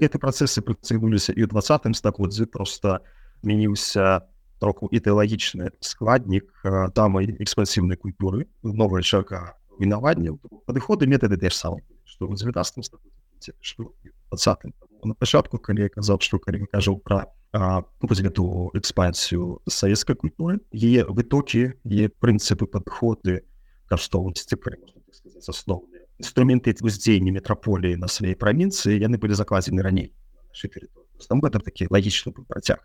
[0.02, 3.02] гэты працэсы працягнуліся і ў двадцатым стагоддзі просто
[3.42, 4.26] змяніўся
[4.60, 6.50] троху ідэалагічны складнік
[6.98, 12.86] тамай экспансіўнай культуры новая чарка вінаванняў падыходы метады те ж самы што ў 19
[13.62, 13.94] што
[14.34, 14.74] 20
[15.06, 17.26] на пачатку калі я казаў што калі кажу пра
[18.28, 20.60] эту экспансію савецкай культуры.
[20.72, 23.48] Яе вытокі е прынцыпы падыходы
[23.88, 24.56] каштоўнасці
[25.48, 30.14] асноўныя інструменты уздзеяння метраполіі на сваёй правінцыі яны былі закладзены раней
[31.30, 32.82] там гэта такі лагічны працяг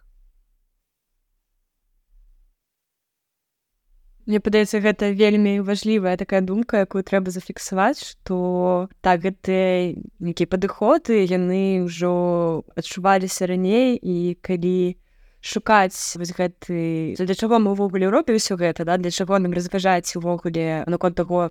[4.26, 11.26] Мне падаецца гэта вельмі важлівая такая думка якую трэба зафіксаваць што так гэты нейкія падыходы
[11.26, 14.94] яны ўжо адчуваліся раней і калі
[15.42, 20.14] шукаць вось гэты для чаго мы ўвогуле Еўропе ўсё гэта да для чаго нам разважаць
[20.14, 21.50] увогуле наконт таго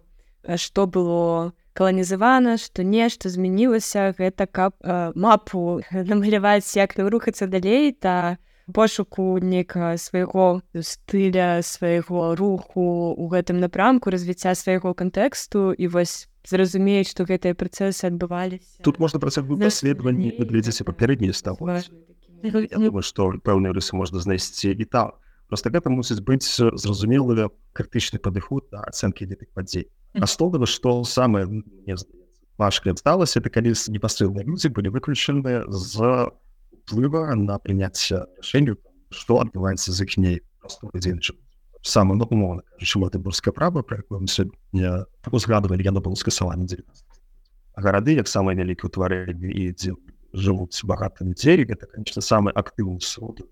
[0.56, 7.92] што было каланізавана што нешта змянілася гэта каб э, мапу намаляваць як нам рухацца далей
[7.92, 16.28] та пошуку нейкага свайго стыля свайго руху у гэтым напрамку развіцця свайго кантэксту і вось
[16.45, 21.58] зразумеюць што гэтыя працэсы адбываліся тут можна працягваць даследаванні глядзеце папярэднія стаў
[23.02, 25.12] што пэўныя рысы можна знайсці і там
[25.52, 29.91] просто гэта мусіць быць зразумелы крытычны падыход да ацэнкі гэтых падзей.
[30.15, 31.43] Аснована што самае
[32.56, 36.32] важкае сталася это калі непасрэдныя людзі былі выключаныя з
[36.82, 38.78] уплыва на прыняцце рашэнню
[39.12, 40.41] што адбываецца з іх ней
[41.82, 47.06] самы ну, умоўна чым это бурская права пра якую сёння узгадывалі яно было скасаванне 19
[47.76, 49.96] гарады як самыя вялікія ўтварэнні і дзе
[50.34, 53.50] жывуць багата людзей гэта конечно самы актыўны сродак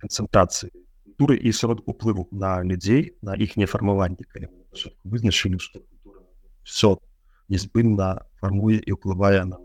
[0.00, 0.72] канцэнтрацыі
[1.18, 4.24] туры і срод уплыву на людзей на іх нефармаванне
[5.04, 5.84] вызначылі што
[6.64, 6.96] все
[7.48, 9.60] незбынна фармуе і ўплывае на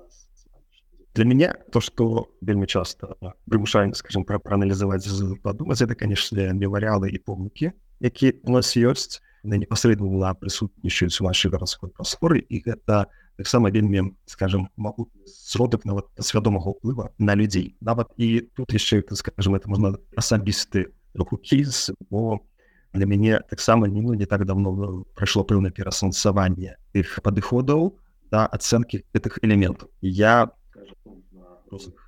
[1.14, 3.16] для меня то что вельмі часто
[3.48, 5.08] прымушаем скажем про проаналізаваць
[5.44, 11.52] подумать это конечно мемориалы і помнікі які у нас ёсць на непасрэдна прысутнічаюць у вашай
[11.52, 18.08] гарадской прасторы і гэта таксама вельмі скажем могу сродак нават свядомага ўплыва на людзей нават
[18.18, 22.40] і тут яшчэ скажем это можна асабісты рухукіз бо
[22.94, 28.00] для мяне таксама не ну, не так давно прайшло пэўнае перасэнсаванне іх падыходаў
[28.32, 30.52] да ацэнкі гэтых элементаў я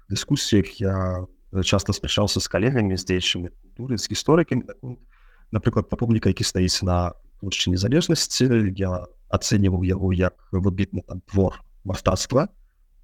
[0.10, 1.26] дыскусіях я
[1.62, 4.64] часто спрачаўся з калегамі з дзеячымі культуры з гісторыкамі
[5.54, 11.62] напрыклад па помніка які стаіць на плошчы незалежнасці я ацэньваў яго як выбітны там твор
[11.84, 12.50] мастацтва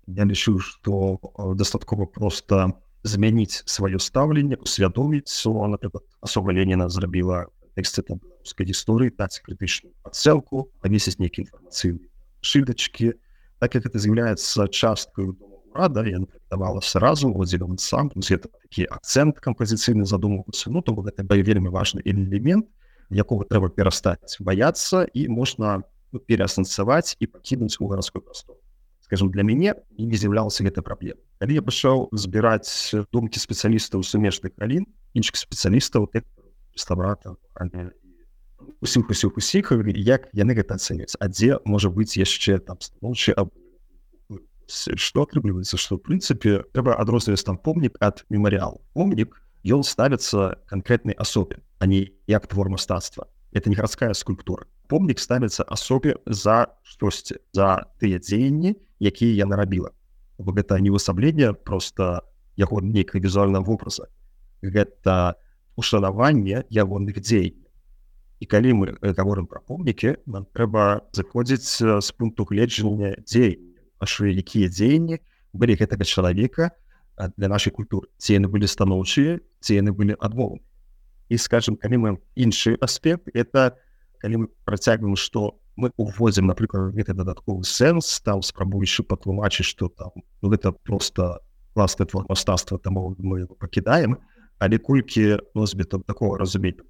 [0.07, 1.21] я лічу што
[1.55, 7.45] дастаткова просто змяніць сваё стаўленне усвядоміць напрыклад асоба Леніна зрабіла
[7.77, 12.01] тэксты там беларускай гісторыі даць крытычную ацэлку павесіць нейкі інфармацыйны
[12.41, 13.13] шыльдачкі
[13.59, 15.37] так як это з'яўляецца часткаю
[15.73, 22.01] рада я давала сразу владзелем сам такі акцент кампазіцыйны задумваўся ну то гэта вельмі важны
[22.05, 22.67] элемент
[23.09, 28.59] якога трэба перастаць баяцца і можна ну, переасэнсаваць і пакінуць у гарадской прасторы
[29.01, 34.53] скажем для мяне і не з'яўлялася гэта праблем калі я пачаў збіраць думкі спецыялістаў сумежных
[34.57, 36.09] галін іншых спецыялістаў
[36.75, 37.35] ставрата
[38.81, 43.33] усіх усіх усіх як яны гэта ацэнюць а дзе можа быць яшчэ там станоўчы
[44.68, 51.16] что атрымліваецца что в прынцыпе трэба адрозніваць там помнік ад мемарыал помнік ён ставіцца канкрэтнай
[51.18, 57.36] асобе а не як твор мастацтва это не гарадская скульптура помнік ставіцца асобе за штосьці
[57.52, 59.92] за тыя дзеянні якія я нарабіла
[60.38, 62.24] бо гэта не высабленне просто
[62.56, 64.08] яго нейкай візуальна вобраза
[64.62, 65.36] гэта
[65.76, 67.68] ушанаванне ягоных дзеянняў
[68.40, 73.67] і калі мы говорим про помнікі нам трэба заходзіць з пункту гледжання дзеяння
[73.99, 75.19] аж якія дзеянні
[75.53, 76.71] былі гэтага чалавека
[77.37, 78.07] для нашай культуры.
[78.17, 80.63] Ці яны былі станоўчыя ці яны былі адмовы
[81.29, 83.77] і скажем калі мы іншы аспект это
[84.19, 90.11] калі мы працягваем што мы уводзім напрыклад гэта дадатковы сэнс там спрабуючы патлумачыць што там
[90.41, 91.39] ну, гэта просто
[91.73, 94.17] класны твор мастацтва таму мы пакідаем
[94.57, 96.83] але колькі носьбітам такого разумення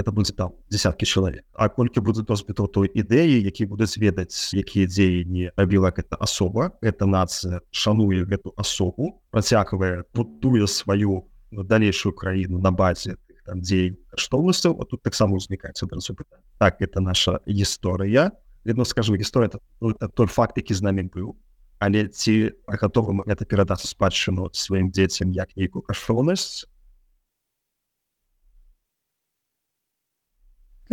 [0.00, 4.88] это будзе там десяткі чалавек А колькі будзе носьбітаў той ідэі які будуць ведаць якія
[4.88, 12.70] дзеянні рабіла гэта асоба это нацыя шануе гэту асобу працягвае будуе сваю далейшую краіну на
[12.70, 16.44] базе там дзеянь каштоўнасцяў а тут таксама узнікаецца адразу пытанне.
[16.58, 18.30] Так это наша гісторыя.
[18.64, 21.34] Відно скажу гісторыя ну, той факт які з намі быў.
[21.80, 26.68] Але ці гатовы гэта перадаць спадчыну сваім дзецям як нейкую каштоўнасць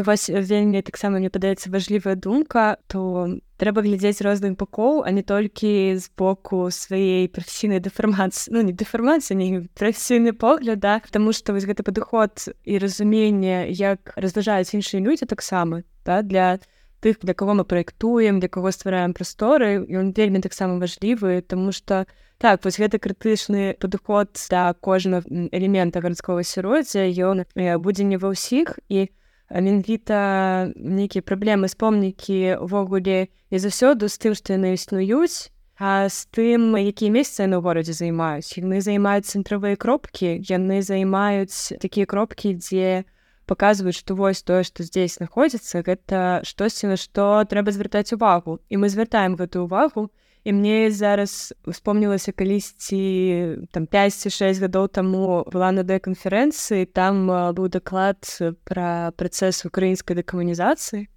[0.03, 5.97] вас вельмі таксама мне падаецца важлівая думка то трэба глядзець розных бакоў а не толькі
[5.97, 8.53] з боку сваёй прафесійнай дэфармацыі.
[8.53, 10.99] Ну не дэфармацыя не прафесійны погляд да.
[10.99, 16.59] Потому что вось гэты падыход і разуменне як разважаюць іншыя людзі таксама да для
[17.01, 22.05] тых для кого мы праектуем для кого ствараем прасторы ён вельмі таксама важлівы тому что
[22.37, 28.29] так вось гэта крытычны падыход да кожнага элемента гарадского асяроддзя ён э, будзе не ва
[28.33, 34.75] ўсіх і у менавіта нейкія праблемы з помнікі увогуле і заўсёды з тым што яны
[34.75, 41.79] існуюць а з тым якія месцы ў горадзе займаюць яны займаюць цэнтравыя кропкі яны займаюць
[41.79, 43.07] такія кропкі дзе
[43.47, 48.59] паказваюць што вось тое што здесь знаходзіцца гэта штосьці на што трэба звяртаць увагу.
[48.67, 50.11] І мы звяртаем гэтую увагу.
[50.11, 58.23] і мне зараз успомнілася калісьці там 5-6 гадоў таму была на дэканферэнцыі там быў даклад
[58.63, 61.07] пра працэс украінскай дэкамунізацыі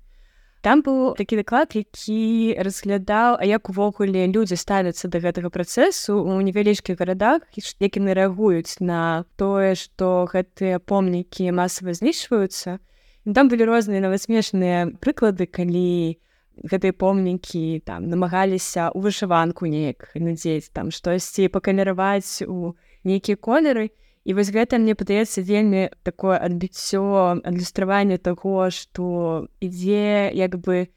[0.61, 6.40] там быў такі даклад які разглядаў а як увогуле людзі ставяцца да гэтага працэсу у
[6.40, 12.83] невялічкіх гарадах як яны рэагуюць на тое што гэтыя помнікі масава знішваюцца.
[13.31, 16.30] Там былі розныя нават смешныя прыклады калі у
[16.64, 23.90] гэтыя помнікі там намагаліся ў вышыванку неяк надзець там штосьці пакалераваць у нейкія колеры.
[24.29, 30.92] І вось гэта мне падаецца вельмі такое адбіццё адлюстраванне таго што ідзе як бы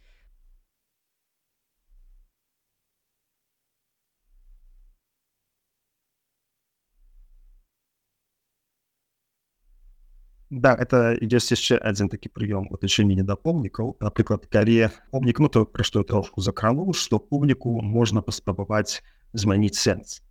[10.54, 15.50] Да это ёсць яшчэ адзін такі прыём у тычынні да помнікаў напрыклад калі помнік ну
[15.50, 19.02] то пра што трошку закрануў што помніку можна паспрабаваць
[19.34, 20.22] змяніць сэнс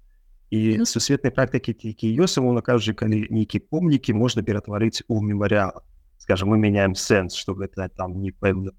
[0.55, 5.83] і сусветнай практыкі які ёсць на кажучы калі нейкі помнікі можна ператварыць у мемарыал
[6.23, 8.71] скажем мы мяняем сэнс што гэта там не пэўна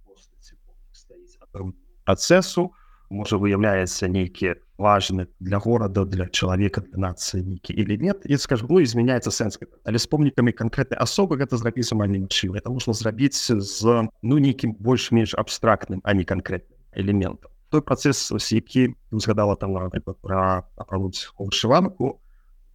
[2.08, 2.72] працэсу
[3.12, 8.26] можа выяўляецца нейкі важны для горада для чалавека для нацыі нейкі или нет.
[8.26, 12.70] І скажем ну изменяется сэнс але з помнікамі канкрэтнай асобы гэта зрабіць амаль немагчыма это
[12.70, 19.56] можна зрабіць з ну нейкім больш-менш абстрактным а не канкрэтным элементам той працэс які узгадала
[19.56, 19.78] там
[20.22, 22.22] пра апрануць вышыванку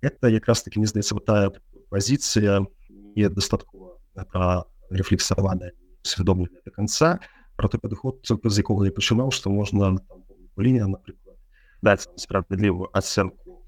[0.00, 1.50] это якраз таки не здаецца вот тая
[1.90, 2.66] пазіцыя
[3.16, 3.98] недастаткова
[4.90, 7.20] рефлексаваная свядомлена до конца.
[7.56, 9.98] Про той падыход з якога я пачынаў што можна
[10.56, 11.27] лінія напрыклад
[11.82, 13.62] даць справядлівую ацэнку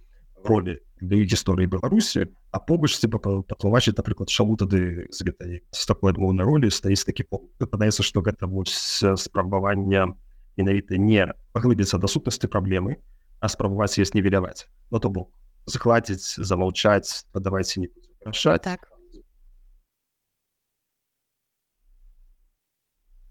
[0.45, 6.45] ролі для гісторыі беларусі а побач патлумачыць напрыклад чаму тады з гэтай з такой адмоўнай
[6.45, 10.13] ролі стаіць такі падаецца што гэта вось спрабавання
[10.57, 12.99] менавіта не паглыбіцца да сутнасці праблемы
[13.41, 15.31] а спрабаваць есть нівеляваць но то бок
[15.67, 17.89] захладзіць замаўчаць падавайце не
[18.27, 18.90] рашаць так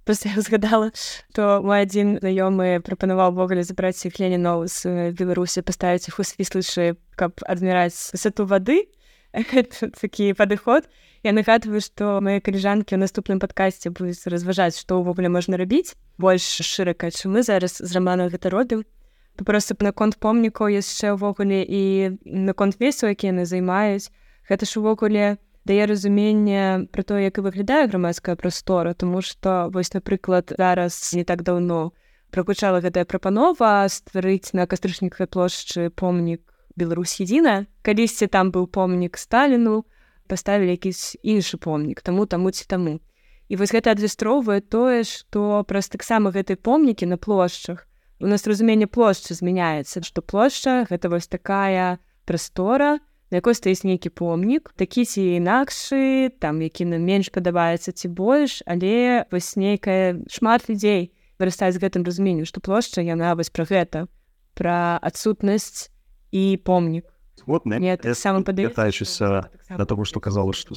[0.10, 0.90] просто я згадала
[1.38, 6.98] то мой адзін знаёмы прапанаваў ввогуле забраць іх ленінаў з беларусі паставіць іх у свіслышы
[7.14, 8.90] каб адміраць высоту вады
[10.02, 10.90] такі падыход
[11.22, 16.42] я нагадваю што мае каліжанкі ў наступным падкасці будуць разважаць што ўвогуле можна рабіць больш
[16.42, 18.82] шырака чым мы зараз з рамана гэта робім
[19.46, 24.10] просто наконт помнікаў яшчэ ўвогуле і наконт месу які яны займаюць
[24.50, 29.70] гэта ж увогуле у дае разуменне про то як і выглядае грамадская прастора тому что
[29.70, 31.94] вось напрыклад зараз не так давно
[32.34, 36.42] прагучала гэтая прапанова стварыць на кастрычнікавай плошчы помнік
[36.74, 39.86] Беларусь едина калісьці там быў помнік сталіну
[40.26, 42.98] паставілі якісь іншы помнік таму таму ці таму
[43.50, 47.86] і вось гэта адлюстроўвае тое што праз таксама гэтай помнікі на плошчах
[48.18, 52.98] у нас разуменне плошчы змяняецца што плошча гэта вось такая прастора
[53.32, 58.62] на якой стаіць нейкі помнік такі ці інакшы там які нам менш падабаецца ці больш
[58.66, 64.08] але вось нейкая шмат людзей вырастаюць з гэтым разуменню што плошча яна вось пра гэта
[64.60, 65.88] пра адсутнасць
[66.32, 67.06] і помнік.
[67.48, 67.64] Вот
[68.14, 70.76] самым падаючыся да того што казала што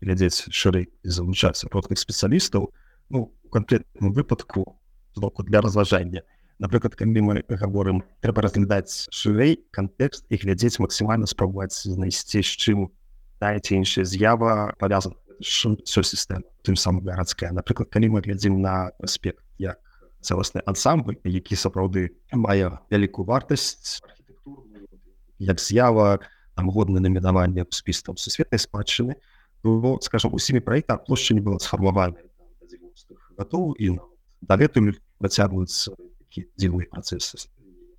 [0.00, 2.72] глядзець шырэй залучацца ротных спецыялістаў
[3.10, 4.80] ну канкрэтным выпадку
[5.14, 6.22] для разважання
[6.60, 12.78] напрыклад калі мы гаворым трэба разглядаць шырэй кантэкст і глядзець максімальна спрабаваць знайсці з чым
[13.40, 19.40] даце іншая з'ява павязана все сістэма тым самым гарадская напрыклад калі мы глядзім на аспект
[19.56, 19.80] як
[20.20, 24.04] цэласны ансамбль які сапраўды мае вялікую вартасць
[25.40, 26.20] як з'ява
[26.54, 29.16] там годна намінаванне спіс там сусветнай спадчыны
[29.64, 32.20] было скажем усімі праекта плошча не было сфармавана
[33.40, 33.96] готов і
[34.44, 35.96] дагэтуль працягваюцца
[36.30, 37.48] дзівы працэс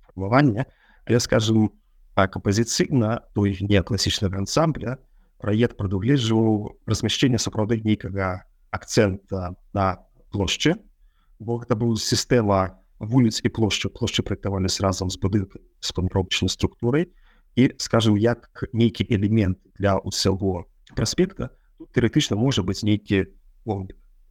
[0.06, 0.66] фармавання
[1.06, 1.70] але скажем
[2.14, 4.98] так апозіцыйна той не класічнага ансамбля
[5.42, 9.86] праект прадугледжваў размяшчэнне сапраўды нейкага акцэнта на
[10.30, 10.76] плошчы
[11.40, 17.10] бо гэта быў сістэма вуліц і плошчу плошчы праектаваліся разам з будынкам з панробчнай структурай
[17.56, 21.50] і скажем як нейкі элемент для усяго праспекта
[21.92, 23.26] тэоретычна можа быць нейкі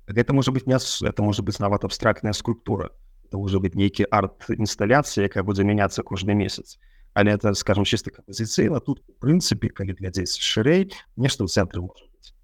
[0.07, 2.89] гэта можа быть не это можа быць нават абстрактная скульптура
[3.31, 6.75] это уже быть нейкі арт-інсталяцыя якая будзе мяняцца кожны месяц.
[7.13, 12.35] Але это скажем чисто кампазіцыйна тут у прынцыпе калі глядзець шырэй нешта цэнтры можа быть.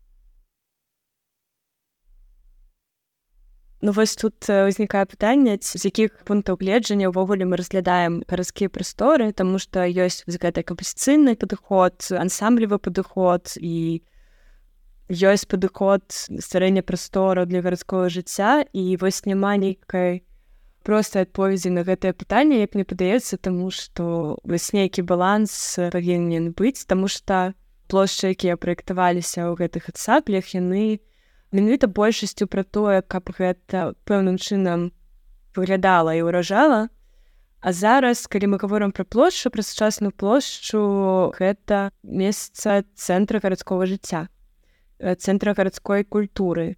[3.83, 9.59] Ну вось тут ўзнікае пытанне з якіх пунктаў гледжання ўвогуле мы разглядаем гарадскія прасторы тому
[9.59, 13.99] что ёсць гэты кампазіцыйны падыход ансамблевы падыход і
[15.11, 20.26] ёсць падыход стварэння прастору для гарадскога жыцця і вось няма нейкай
[20.87, 25.51] проста адповедзі на гэтае пытанне як мне падаецца таму што вось нейкі баланс
[25.91, 27.51] павінен быць таму што
[27.91, 31.03] плошчы якія праектаваліся ў гэтых ацаплях яны
[31.51, 34.91] менавіта большасцю пра тое каб гэта пэўным чынам
[35.55, 36.87] выглядала і ўражала.
[37.59, 44.27] А зараз калі мы гаворам пра плошчу пра сучасную плошчу гэта месца цэнтра гарадскога жыцця
[45.01, 46.77] цэнтра гарадской культуры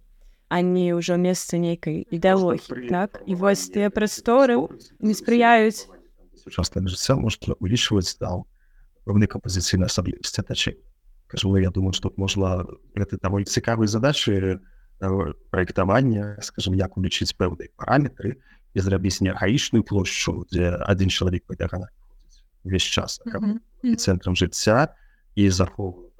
[0.50, 3.22] а не ўжо месца нейкай ідэалогіі так?
[3.24, 4.58] і вось тыя прасторы
[4.98, 5.86] не спрыяюць
[6.42, 8.50] сучасна жыцця можна увеличваць дал
[9.06, 10.76] пэўны кампазіцыйна асаблівасці тачэй
[11.30, 12.66] кажу я думаю што можна
[12.98, 14.58] гэты даволі цікавыя задачы
[15.54, 18.42] праектавання скажем як улічыць пэўныя параметры
[18.74, 21.94] і зрабіць неаргаічную плошчу дзе адзін чалавек павярхана
[22.66, 23.22] увесь час
[23.86, 24.90] і цэнтрам жыцця
[25.38, 26.10] і захоўвае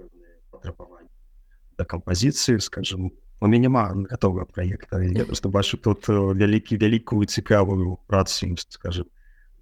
[0.55, 1.11] патрабаванне
[1.75, 3.11] да кампазіцыі скажем
[3.41, 9.07] у мяне няма готового проекта я просто бачу тут вялікі вялікую цікавую працу скажем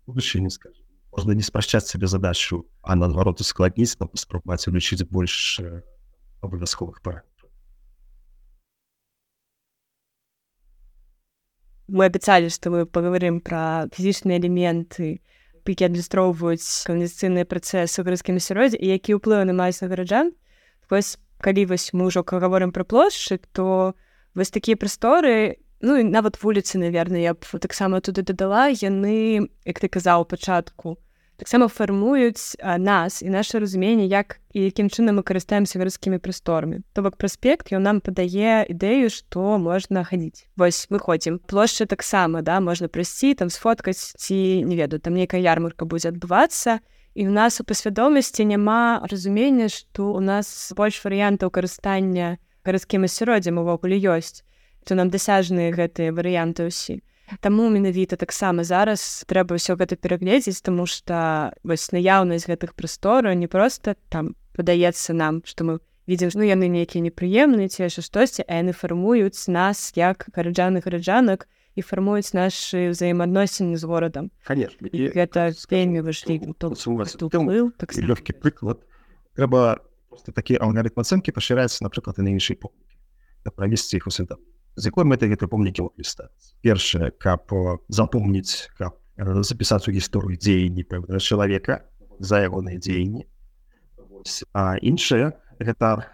[0.07, 5.61] будучыні скажем можна не спрашчаць сабе задачу а наадварот ускладніць там паспрабаваць улічыць больш
[6.43, 7.51] абавязковых параметраў
[11.89, 15.22] мы абяцалі што мы паговорым пра фізічныя элементы
[15.68, 20.33] які адлюстроўваюць каланізацыйныя працэсы ў гарадскім асяроддзе і які ўплывы на маюць на гараджан
[20.91, 23.95] вось калі вось мы ўжо гаворым пра плошчы то
[24.34, 29.78] вось такія прасторы ну і нават вуліцы наверное я б таксама туды дадала яны як
[29.78, 30.99] ты казаў пачатку
[31.39, 36.82] таксама фармуюць нас і наше разуменне як і якім чынам мы карыстаемся гарадскімі прасторамі.
[36.93, 40.51] То бок праспект ён нам падае ідэю што можна хадзіць.
[40.59, 45.39] Вось мы ходзім плошча таксама да можна прыйсці там сфоткаць ці не ведаю там нейкая
[45.39, 46.82] ярмарка будзе адбывацца.
[46.82, 53.59] і у нас у пасвядомасці няма разумення што у нас больш варыянтаў карыстання гарадскім асяроддзям
[53.63, 54.45] увогуле ёсць
[54.85, 57.01] то нам дасяжныя гэтыя варыянты ўсі
[57.41, 63.45] Таму менавіта таксама зараз трэба ўсё гэта перагледзець, таму што вось наяўнасць гэтых прастораў не
[63.53, 65.73] проста там падаецца нам, што мы
[66.09, 71.45] видим ну яны нейкія непрыемныя ці яшчэ штосьці, а яны фармуюць нас як гараджаных гараджанак
[71.79, 74.31] і фармуюць нашы ўзаемаадносіны з горадам.
[74.43, 74.91] конечно.
[74.91, 76.51] І гэта вельмі важлівы
[77.79, 78.83] так лёгкі прыклад
[79.39, 79.79] трэба
[80.35, 82.99] такі алгарытм ацэнкі пашыраецца напрыклад і на іншай помнікі
[83.55, 84.37] правесці іх усюда
[84.76, 87.47] з якой мэтай гэтай помнікі выстаць першае каб
[87.89, 88.99] запомніць каб
[89.47, 91.87] запісаць у гісторыю дзеянні пэўнага чалавека
[92.18, 93.26] за ягоныя дзеянні
[94.53, 96.11] а іншае гэта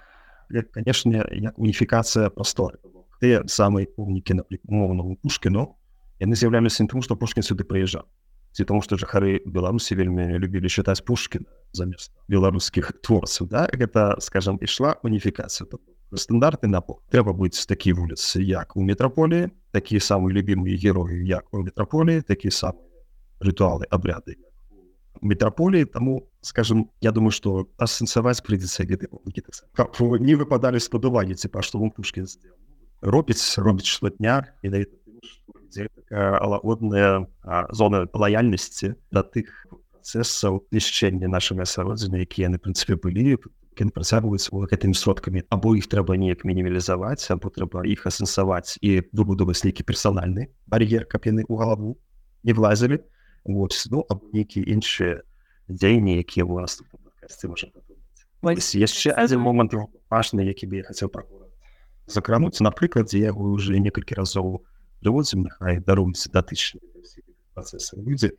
[0.76, 2.83] канешне як уніфікацыя прасторы
[3.21, 5.75] тыя самыя помнікі напрыкмоўнаму пушкіну
[6.23, 8.07] яны з'яўляліся тому што пушкін сюды прыязджаў
[8.55, 14.57] ці тому што жыхары беларусі вельмі любілі чытаць пушкіна замест беларускіх творцаў да гэта скажем
[14.61, 15.79] ішла уніфікацыя то
[16.17, 21.61] стандарты напол трэба быць такі вуліцы як у метраполіі такія самыя любімыя героі як у
[21.63, 22.85] метраполіі такія самыя
[23.39, 24.35] рытуалы абряды
[25.21, 29.09] метраполіі таму скажем я думаю что асэнсаваць прыйдзецца гэты
[30.19, 32.25] не выпадалі спадаванні ці па што вам пушкін
[33.04, 34.84] Робіць робіць штодня і
[36.10, 37.26] лагодная
[37.70, 39.52] зона лаяльнасці да тых
[40.04, 43.40] працэсаў знішчэння нашага асяроддзіны якія яны прынцыпе былі
[43.74, 49.82] працягваюць гэтымі сродкамі або іх трэба неяк мінімалізаваць або трэба іх асэнсаваць і выбудаваць нейкі
[49.82, 51.96] персанальны бар'ер каб яны ў галаву
[52.44, 53.00] не влазілі
[53.44, 55.24] вот ну або нейкія іншыя
[55.68, 56.78] дзеянні якія у нас
[58.76, 59.74] яшчэ адзін момант
[60.12, 61.24] важны які бы я хацеў пра
[62.06, 64.64] закрануць напрыклад дзе яго уже некалькі разоў
[65.00, 66.84] прыводзім нехай даруюцца датычныя
[67.54, 68.32] працэсы людзі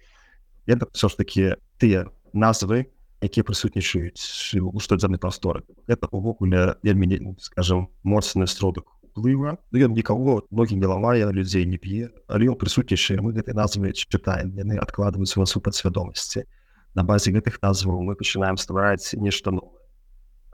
[0.66, 1.44] это все ж таки
[1.80, 2.92] тыя назвы
[3.22, 10.44] якія прысутнічаюць у штодзённай прасторы это увогуле вельмі скажем моцны сродак уплыва ну, ён нікого
[10.52, 15.38] ногі не ламае людзей не п'е але ён прысутнічае мы гэтай назвы чытаем яны адкладваюць
[15.40, 16.46] вас у падсвядомасці
[16.96, 19.85] на базе гэтых назваў мы пачынаем ствараць нешта новое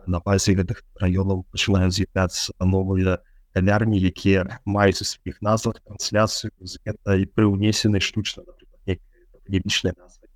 [0.08, 3.20] на базе гэтых раёнаў пачынаюць з'яўляцца новыя
[3.54, 8.44] кавярні якія маюць у сваіх назвах трансляцыю і пры ўнесенай штучна
[9.52, 10.28] лічнай назвы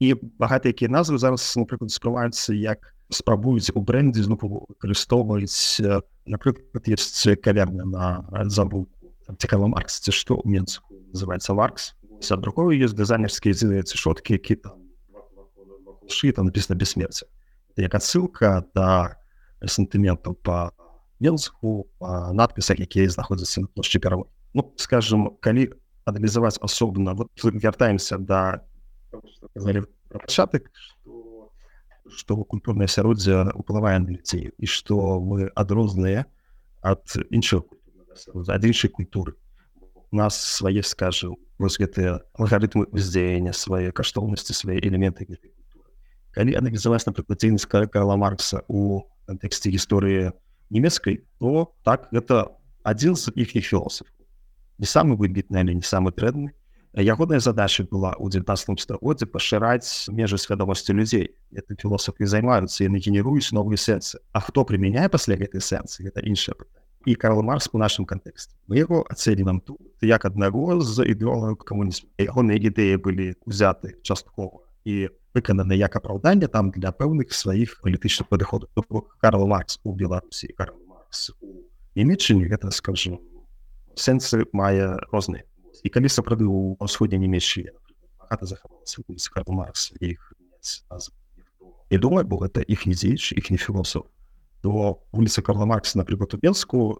[0.00, 5.80] і багата якія назвы зараз напрыклад спрываюцца як спрабуюць у брэндзе зну выкарыстоўваюць
[6.26, 8.90] напрыклад ёсць кавярня на забуку
[9.38, 11.54] цікава маркс ці што ў менску называется?
[11.54, 11.94] Варкс
[12.24, 14.80] ад другой ёсць дызайнерскія зіцы шоткі які там
[16.08, 17.26] ши там написано бессмерце
[17.82, 19.18] як адсылка да
[19.64, 20.72] сантыментаў по
[21.20, 25.70] менску надпісах якія знаходзяцца на плошчы перавод ну скажем калі
[26.04, 28.62] аналізаваць асобна вот вяртаемся да
[30.10, 30.70] пачатак
[32.10, 36.26] что культурное асяроддзе уплывае на людзей і что мы адрозныя
[36.82, 37.00] ад
[37.30, 37.64] іншых
[38.46, 39.34] ад іншай культуры.
[40.10, 45.26] У нас свае скажем вось гэтыя алгарытмы уздзеяння свае каштоўнасці свае элементы
[46.34, 50.34] калі аналізаваць напрыклад дзейнасць карла маркса у кантэксце гісторыі
[50.70, 52.50] нямецкай то так гэта
[52.82, 54.12] адзін з іхніх філосафаў
[54.78, 56.52] не самы выбітны але не самы трэдны
[57.02, 63.50] ягодная задача была ў 19 стагоддзе пашыраць межы свядомасці людзей это філосафы займаюцца яны генеруюць
[63.50, 66.54] новыя сэнсы А хто прымяняе пасля гэтай сэнсы гэта іншая
[67.04, 71.58] і Карл марс у нашым кантэксце мы яго ацэлі нам тут як аднаго з ідэолагаў
[71.66, 78.28] камунізму ягоныя ідэі былі узяты часткова і выкананы як апраўданне там для пэўных сваіх палітычных
[78.30, 78.70] падыходаў.
[79.20, 83.18] Карл маркс у беларусі Карл маркс у німеччыне гэта скажу
[83.94, 85.42] сэнсы мае розныя.
[85.82, 87.70] І калі сапраўды ў ўсходняй нямецчы
[88.40, 89.02] захавалася
[89.46, 90.32] маркс іх
[91.90, 94.06] і думаю бо гэта іх не дзеяч іх не філософ.
[94.62, 96.98] То вуліца Карла маркса напрыклад у Бску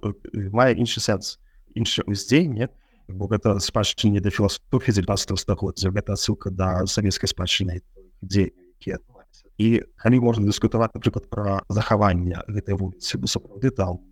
[0.52, 1.38] мае іншы сэнс
[1.74, 2.68] іншае ўздзеянне
[3.08, 5.90] бо гэта спадчыне да філасофіі 19 стагоддзя.
[5.90, 7.82] Гэта ссылка да савецкай спадчыны
[8.24, 8.50] дзе
[9.58, 14.02] і калі можна дыскутаваць напрыклад пра захаванне гэтай вуліцы бо сапраўды там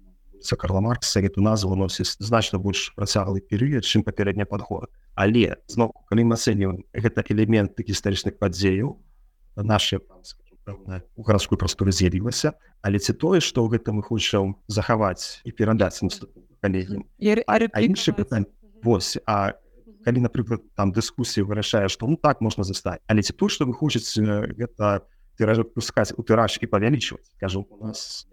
[0.59, 6.31] Карла маркса эту назву носіць значна больш працяглы перыяд чым папярэдні падход але зноў калі
[6.31, 8.99] мы ацэнім гэта элементы гістарычных падзеяў
[9.57, 9.99] наши
[11.17, 15.99] у гарадской прасторы з'явілася але ці тое што гэта мы хочам захаваць і перадаць
[16.63, 17.07] калегам
[17.83, 18.47] іншы пытань
[18.83, 19.55] вось а
[20.05, 23.75] калі напрыклад там дыскусія вырашае што ну так можна застаць але ці то што вы
[23.75, 24.23] хочаце
[24.59, 25.07] гэта
[25.39, 28.27] тыраж пускаць у тыраж і павялічваць кажу у нас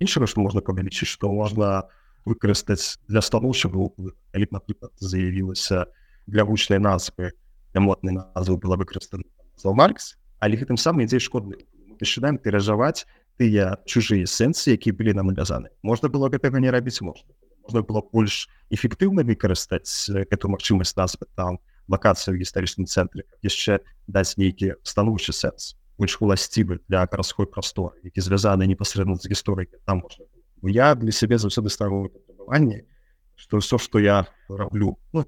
[0.00, 1.88] іншага што можна павялічыць што можна
[2.26, 3.90] выкарыстаць для станоўчага
[4.32, 5.86] калі напрыклад заявілася
[6.26, 7.32] для вучнай назвы
[7.72, 9.24] для моднай назвы была выкарыстана
[9.64, 11.62] маркс але гэтым самым ідзе шкодны
[12.00, 13.06] пачынаем перажаваць
[13.40, 17.28] тыя чужыя сэнсы якія былі нам навязаны можна было гэтага не рабіць можна
[17.66, 21.58] можна было больш эфектыўна выкарыстаць эту магчымасць нас там
[21.88, 28.66] лакацыю гістарычным цэнтры яшчэ даць нейкі станоўчы сэнс больш уласцівы для гарадской прасторы які звязаны
[28.66, 30.26] непасрэдна з гісторыяй там можна
[30.62, 32.86] я для сябе заўсёды ставу патрабаванне
[33.34, 35.26] што ўсё што я раблю ну,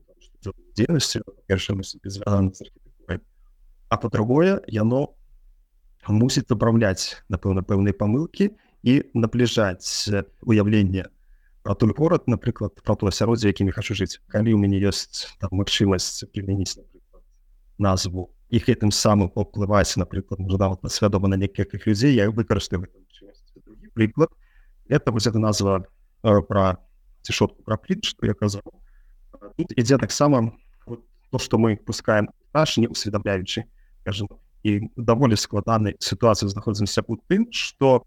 [0.78, 1.22] дзейнасці
[3.90, 5.14] а па-другое яно
[6.06, 10.10] мусіць выпраўляць напэўна пэўныя памылкі і набліжаць
[10.42, 11.17] уяўленне про
[11.74, 16.24] той горад напрыклад про то асяроддзе якімі хочу жыць калі у мяне ёсць там магчымасць
[16.32, 16.78] прымяніць
[17.78, 18.30] назву.
[18.48, 22.88] І гэтым самым паўплываць напрыклад можна свядома на некалькіх людзей я выкарыстаю
[23.94, 24.30] прыклад
[24.88, 25.86] это эта назва
[26.22, 26.78] э, про
[27.22, 28.62] цішотку про пліт что я казаў
[29.56, 30.52] тут ідзе таксама
[31.30, 33.64] то что мы пускаем аж не усведомляючы
[34.02, 34.28] скажем
[34.62, 38.06] і даволі складанай сітуацыі знаходзімся у тым что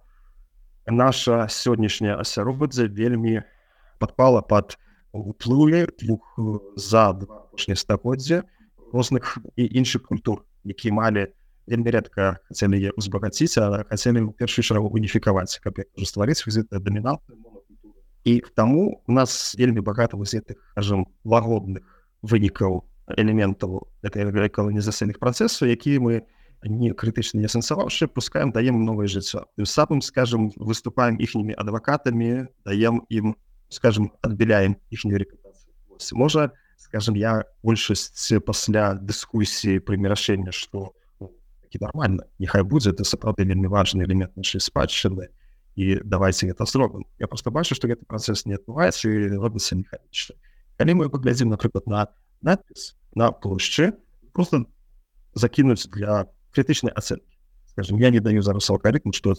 [0.87, 3.43] наша сённяшняя асяроддзе вельмі
[4.01, 4.77] падпала под
[5.13, 8.43] уплыве двух э, за двашні стагоддзя
[8.91, 11.27] розных і іншых культур які малі
[11.67, 17.21] вельмі рэдка хацелі узбагаціць а хацелі у першую шагу уніфікаваць каб стварыць візіты дамінант
[18.23, 21.85] і таму у нас вельмі багата гэтых скажем лагодных
[22.21, 22.83] вынікаў
[23.17, 26.23] элементаў этой каланізацыйных працэсаў якія мы
[26.63, 33.01] не крытычна не сэнсаваўшы пускаем даем новае жыццё тым самым скажем выступаем іхнімі адвакатамі даем
[33.09, 33.35] ім
[33.70, 41.32] скажем адбіляем іхнюю рэпутацыю можа скажем я большасць пасля дыскусіі прымірашэння што ну,
[41.80, 45.28] нормально няхай будзе это сапраўды вельмі важны элемент нашай спадчыны
[45.76, 50.36] і давайте это зробім я просто бачу што гэты працэс не адбываецца і робіцца механічна
[50.78, 52.06] калі мы паглядзім напрыклад на
[52.42, 53.92] надпіс на плошчы
[54.32, 54.64] просто
[55.34, 57.28] закінуць для крытычнай ацэнкі
[57.66, 59.34] скажем я не даю зараз алгоритм что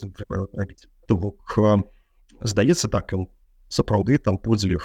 [0.53, 1.57] рабіць то бок
[2.41, 3.25] здаецца так ён
[3.72, 4.84] сапраўды там подзелев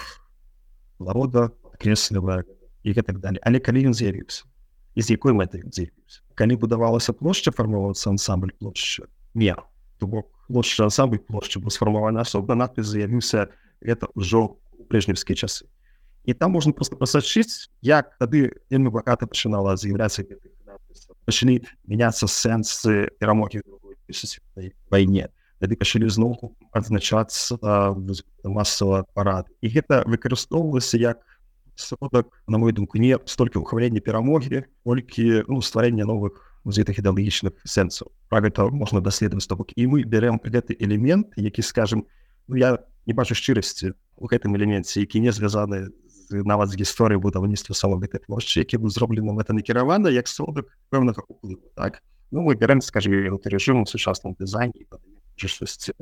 [0.98, 2.44] народа креслівая
[2.82, 3.40] і гэтак далее.
[3.44, 4.48] Але калі ён з'явіўся
[4.96, 9.52] з якой мэтай з'явіўся калі будавалася плошча фармавацца ансамбль плошча не
[10.00, 13.52] то бок плошча ансамбль плошча бо сфармавана асобна надпіс з'явіўся
[13.84, 14.58] это ўжо
[14.88, 15.68] брежневскія часы.
[16.24, 20.24] І там можна просто пасачыць як тады вельмі багата пачынала з'яўляцца
[21.28, 23.62] пачалі мяняцца сэнсы перамогі
[24.90, 25.28] вайне
[25.60, 27.58] тады пачалі зноўку адзначацца
[28.44, 31.24] масава парад і гэта выкарыстоўвалася як
[31.74, 38.10] сродак на мой думку не столькі ўхвалення перамогі колькі ну, стварэння новых гэтых ідэалагічных сэнсаў
[38.28, 42.06] пра гэта можна даследаваць то бок і мы бярем гэты элемент які скажем
[42.46, 45.90] ну, я не бачу шчырасці у гэтым элеменце які не звязаны
[46.30, 51.24] нават з гісторыі будаўніцтва сама гэтай плошчы які быў зроблены гэта накіравана як сродак пэўнага
[51.28, 52.02] уплыву так?
[52.30, 54.84] Ну мы бярем скажем рэжым сучасным дызайне
[55.46, 55.94] штосьці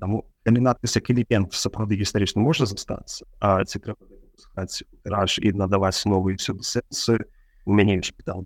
[0.00, 6.36] Таму калі надпіс як элемент сапраўды гістарычна можа застацца а ці трэбараж і надаваць новыя
[6.36, 7.24] сюды сэнсы
[7.64, 8.44] у мяне пытал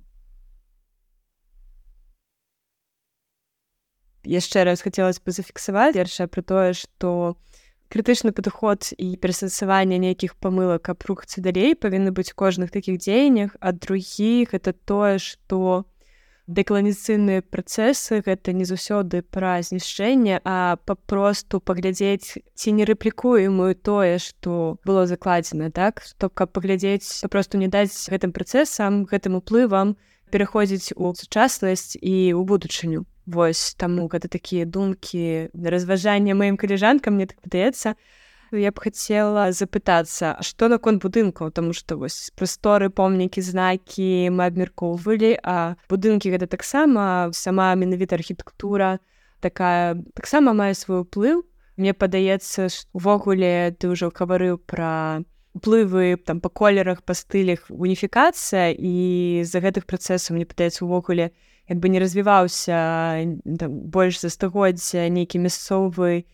[4.27, 7.27] яшчэ раз хацелось бы зафіксаваць першае пра тое што у
[7.93, 13.79] крытычны падыход і перасэнсаванне нейкіх памылак каб рухацца далей павінны быць кожных такіх дзеяннях ад
[13.85, 15.85] другіх это тое што
[16.47, 24.79] дэкаланізацыйныя працэсы гэта не заўсёды пра знішчэнне а папросту паглядзець ці не рэплікуемую тое што
[24.85, 29.97] было закладзена так то каб паглядзець папросту не даць гэтым працэсам гэтым уплывам
[30.35, 37.31] пераходзіць у сучаснасць і ў будучыню Вось таму гэта такія думкі разважання маім каліжанкам мне
[37.31, 37.95] так падаецца.
[38.53, 45.41] Я б хацела запытацца, што наконт будынкаў, таму што вось прасторы, помнікі, знакі мы абмяркоўвалі,
[45.41, 49.01] а будынкі гэта таксама сама менавіта архітэктура
[49.41, 51.49] такая таксама мае свой уплыў.
[51.81, 55.25] Мне падаецца, увогуле ты ўжо гаварыў пра
[55.57, 61.33] уплывы там па колерах, па стылях уніфікацыя і з-за гэтых працэсаў мне падаецца увогуле,
[61.69, 63.25] як бы не развіваўся
[63.97, 66.29] больш за стагоддзя нейкі мясцовы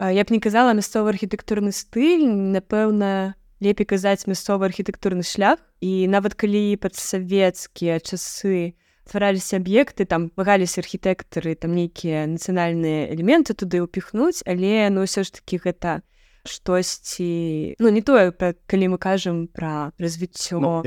[0.00, 5.58] я б не казала мясцовы архітэктурны стыль напэўна лепей казаць мясцовы архітэктурны шлях.
[5.80, 8.74] І нават калі падсавецкія часы
[9.04, 15.28] ствараліся аб'екты там вагаліся архітэктары там нейкія нацыянальныя элементы туды ўпіхнуць але ну ўсё ж
[15.40, 16.00] такі гэта
[16.48, 20.80] штосьці ну не тое калі мы кажам пра развіццё ну,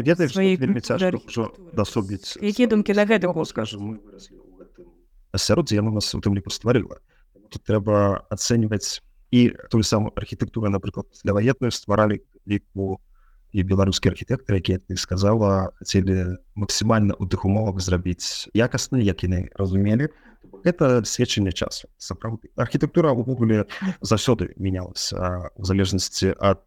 [1.78, 4.02] дасобіць якія думкі на гэта скажем
[5.32, 6.98] асяроддзе яно нас у тым ліку стварыла
[7.56, 13.00] трэба ацэньваць і тую самую архітэктуру напрыклад для ваетную стваралі ліку
[13.56, 19.48] і беларускія архітэктары якія ты сказала хацелі максімальна ў тых умовах зрабіць якасна як яны
[19.56, 20.28] разумелі то
[20.64, 23.66] это сведчанне часу сапраўды архітэктура увогуле
[24.02, 26.64] заўсёды менялася в залежнасці ад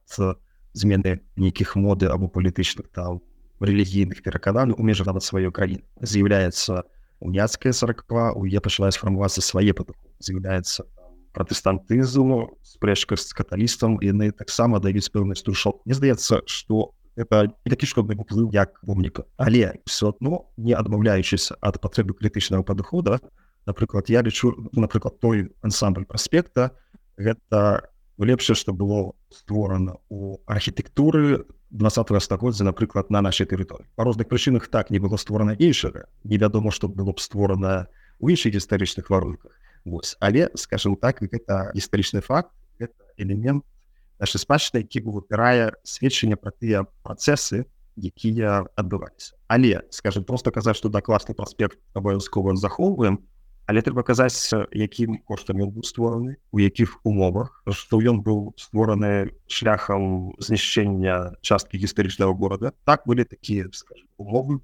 [0.72, 3.20] змены нейкіх моды або палітычных там
[3.60, 6.84] рэлігійных перакананий у межах нават сваёй краіны з'яўляецца
[7.20, 10.84] уняцкая сараква у е пачала сфармавацца свае падуху з'яўляецца
[11.32, 18.16] пратэстантызму спрэчка з каталістам яны таксама даюць пэўны струшок Мне здаецца что это такі шкодны
[18.16, 23.20] уплыў як помніка але все адно не адмаўляючыся ад патрэбы крытычнага падыхода
[23.66, 26.72] напрыклад я лічу напрыклад той ансамбль праспекта
[27.16, 34.28] гэта лепшае што было створана у архітэктуры два стагоддзя напрыклад на нашай тэрыторыі па розных
[34.28, 37.86] прычынах так не было створана іншага невядома што было б створана
[38.18, 39.52] у іншых гістарычных варунках
[39.84, 42.50] Вось але скажем так гэта гістарычны факт
[43.16, 43.64] элемент
[44.18, 47.64] нашай спадчыны які выбірае сведчанне пра тыя працэсы
[47.96, 53.22] якія адбываліся але скажем просто казаць што да класны праспект абавязкова захоўваем
[53.70, 57.62] але трэба казаць якім коштам ён быў створаны у якіх умовах.
[57.70, 62.74] Што ён быў створаны шляхам знішчэння часткі гістарычнага горада.
[62.82, 63.70] Так былі такія
[64.18, 64.58] умовы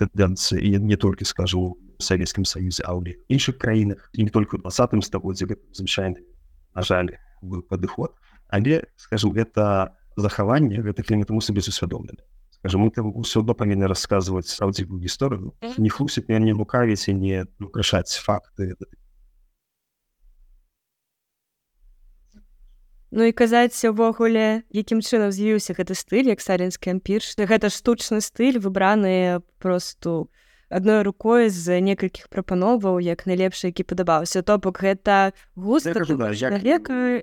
[0.00, 4.08] тэндэнцыі і не толькі скажу савецкім саюзе аўлі іншых краінах.
[4.16, 6.24] І не только двадцатым стагоддзе звычайны
[6.72, 8.16] на жаль быў падыход.
[8.48, 12.24] Але скажу это захаванне гэтых элементаў мусі быць усвядомлены
[12.64, 17.12] скажем мы там все одно павінны рассказывать справдзівую гісторыю не хлусіць я не лукавіць і
[17.12, 18.72] не украшаць факты.
[23.12, 28.56] Ну і казаць увогуле якім чынам з'явіўся гэты стыль як сталінскі ампірш гэта штучны стыль
[28.56, 30.32] выбраныя просто
[30.72, 37.20] адной рукой з некалькіх прапановаў як найлепшы які падабаўся то бок гэта густ века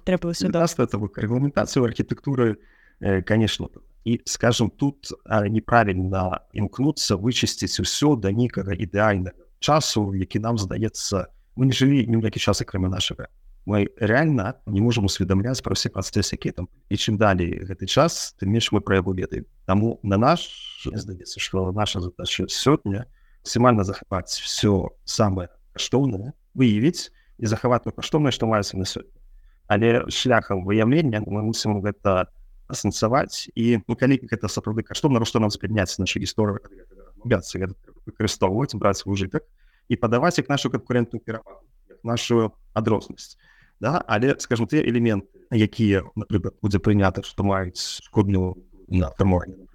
[0.00, 3.68] трэба рэгламентацыю архітэктуры Э, конечно
[4.04, 5.12] и скажем тут
[5.48, 12.20] неправильно імкнуться вычысціць усё да нейкага ідэальнага часу які нам здаецца мы не жылі ні
[12.20, 13.32] які час акрыма нашага
[13.64, 16.68] мы реально не можем усведамляць про все працэсы які там.
[16.92, 21.40] І чым далей гэты час ты менш мы про яго ведаем таму на наш здаецца
[21.40, 23.08] что наша задача сёння
[23.40, 27.08] максімальна захапаць все самое каштоўнае выявіць
[27.40, 29.16] і захаваць каштоўнае што маецца на сёння
[29.66, 32.33] але шляхам выяўлення мы мусім гэта не
[32.68, 36.60] асэнсаваць і ну, калі гэта сапраўды каштоўна што нам спядняць наша гісторыя
[37.24, 39.44] выкарыстоўваць браць ужытак
[39.88, 41.60] і падаваць як нашу канкурентную перападу
[42.02, 43.36] нашу адрознасць
[43.80, 44.02] да?
[44.06, 48.56] але скажем те элементы якія напрыклад будзе прынята што маюць шкодную
[48.88, 49.68] на фармованне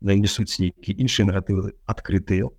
[0.00, 2.50] несуць нейкі іншыя наратывы адкрытыя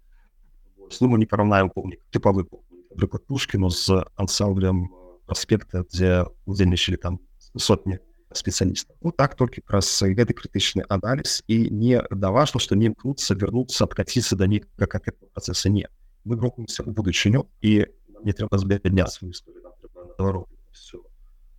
[0.92, 2.48] слуму не параўнаем помнік тыпавы
[2.96, 4.88] прыклад пушкіну з ансамблем
[5.28, 7.20] аспекта дзе удзельнічалі там
[7.56, 8.00] сотні
[8.34, 13.34] спецыялістаў ну, так толькі праз гэты крытычны аналіз і не да важно што не імкнуцца
[13.34, 15.90] вярнуцца адкаціцца да них как працэса не
[16.26, 17.86] мы рухаемся у будучыню і
[18.24, 19.34] не трэба збядня сваю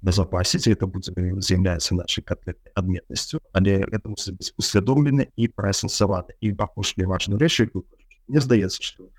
[0.01, 2.25] безопасіць это будзе з'яўляецца нашай
[2.75, 9.11] адметнасцю але это мусіць быць усвядомлены і праасэнсаваны і апошняй важную рэчы мне здаецца што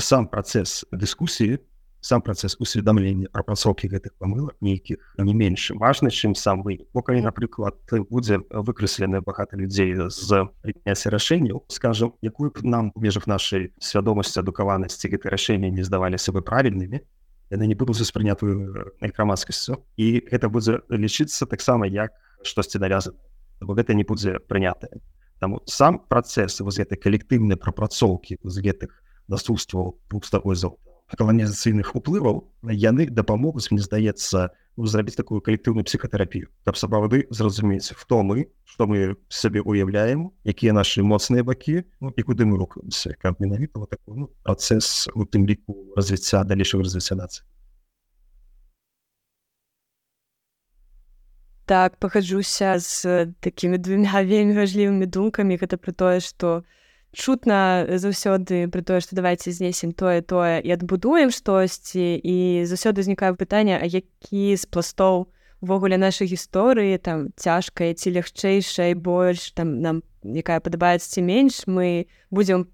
[0.00, 1.60] сам працэс дыскусіі
[2.00, 7.20] сам працэс усведамлення прапрацоўкі гэтых памылак нейкіх не менш важны чым сам вы бо калі
[7.28, 7.76] напрыклад
[8.08, 14.40] будзе выкрэслены багата людзей з прыняцця рашэнняў скажем якую б нам у межах нашай свядомасці
[14.40, 17.04] адукаванасці гэты рашэння не здаваліся бы правільнымі
[17.52, 23.20] яны не будуць успрынятую грамадскасцю і гэта будзе лічыцца таксама як штосьці навязана
[23.60, 25.04] бо гэта не будзе прынятае
[25.40, 28.96] там сам працэс воз гэтай калектыўнай прапрацоўкі з гэтых
[29.28, 36.78] насустстваў двух такой золота каланізацыйных уплываў яны дапамогуць мне здаецца зрабіць такую калектыўную псіхатэрапію каб
[36.78, 42.46] сапраўды зразумець хто мы што мы сабе уяўляем якія нашы моцныя бакі ну, і куды
[42.46, 47.44] мы рухаемся каб менавіта вот такой ну, працэс у тым ліку развіцця далейшага развіцця нацыі
[51.66, 56.79] так пахаджуся з такімі двумя вельмі важлівымі думкамі гэта пра тое што у
[57.12, 63.34] чутна заўсёды пры тое што давайте знесем тое тое і адбудуем штосьці і заўсёды знікае
[63.34, 65.26] пытанне а які з пластоў
[65.60, 72.06] увогуле нашай гісторыі там цяжкая ці лягчэйшай больш там нам якая падабаецца ці менш мы
[72.30, 72.70] будзем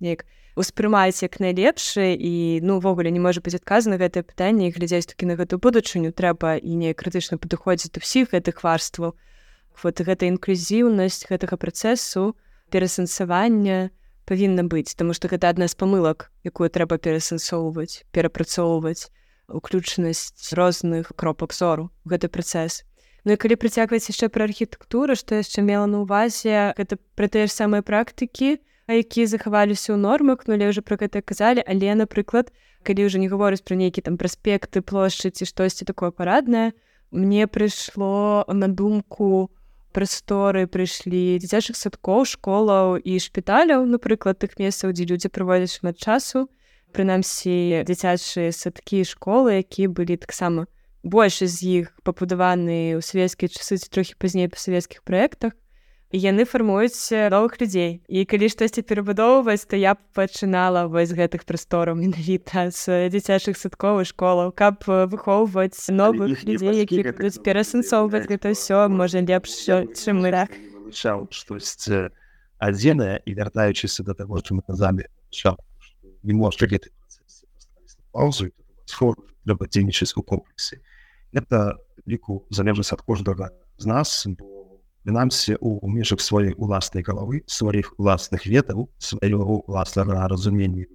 [0.00, 0.28] неяк
[0.58, 5.30] успрымаць як найлепшы і ну увогуле не можа быць адказана гэтае пытанне і глядзець такі
[5.30, 6.10] на гэтую будучыню.
[6.10, 9.14] Трэба і не крытычна падыходзіць да ўсіх гэтых варстваў.
[9.78, 12.34] Вот гэта інклюзіўнасць гэтага працэсу
[12.70, 13.90] перасэнсавання
[14.28, 19.08] павінна быць тому что гэта адна з памылак якую трэба перасэнсоўваць перапрацоўваць
[19.48, 22.84] уключанасць розных кропак зору гэты працэс.
[23.24, 27.48] Ну і калі прыцягваць яшчэ пра архітэктуру што яшчэ мела на увазе гэта пра тыя
[27.48, 31.64] ж самыя практыкі якія захаваліся ў нормах ну уже пра гэта казалі.
[31.64, 32.52] Але напрыклад
[32.84, 36.76] калі ўжо не гаворыць пра нейкі там праспекты плошчы ці штосьці такое параднае
[37.10, 39.50] мне прыйшло на думку
[39.98, 46.46] прасторы прыйшлі дзіцячых садкоў школаў і шпіталяў напрыклад тых месцаў дзе людзі праводзяць шмат часу.
[46.94, 50.70] Прынамсі дзіцячыя садкі школы якія былі таксама
[51.02, 55.58] большасць з іх пабудаваны ў савецкія часы ці трохі пазней па савецкіх праектах
[56.12, 58.00] яны фармуюць новых людзей.
[58.08, 64.08] І калі штосьці перабудоўваць то я пачынала вось гэтых прастораў менавіта з дзіцячых садков і
[64.08, 70.56] школаў каб выхоўваць новых людзей якіх будуць перасэнсоўваць гэта ўсё можа лепш чым мы рак
[70.90, 72.08] штосьці
[72.58, 75.04] адзінае і вяртаючыся да таго чым мы казалі
[76.22, 76.90] не может этой
[78.12, 78.48] паузу
[79.44, 80.80] трэба дзейнічаць у комплексе
[81.32, 81.76] это
[82.08, 84.26] ліку залежнасць ад кожнага з нас
[85.04, 90.86] прынамсі у межах сваёй уласнай галавы сваіх уласных ведаў свайго уласнага разумення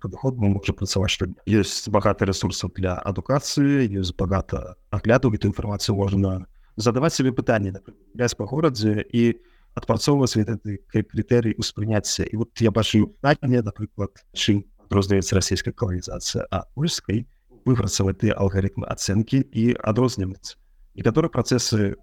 [0.00, 6.46] падыход можа працаваць што ёсць багата ресурсаў для адукацыі ёсць багата агляду эту інфармацыю можна
[6.76, 7.74] задаваць сабе пытанне
[8.14, 14.10] без па горадзе і у адпрацоўваць гэты крытэрый успрыняцця і вот я бачу мне напрыклад
[14.34, 17.26] чым адрозніваецца расійская каланізацыя а польскай
[17.64, 20.58] выпрацаваць тыя алгарытмы ацэнкі і адрозніваць
[20.98, 21.94] некаторыя працэсы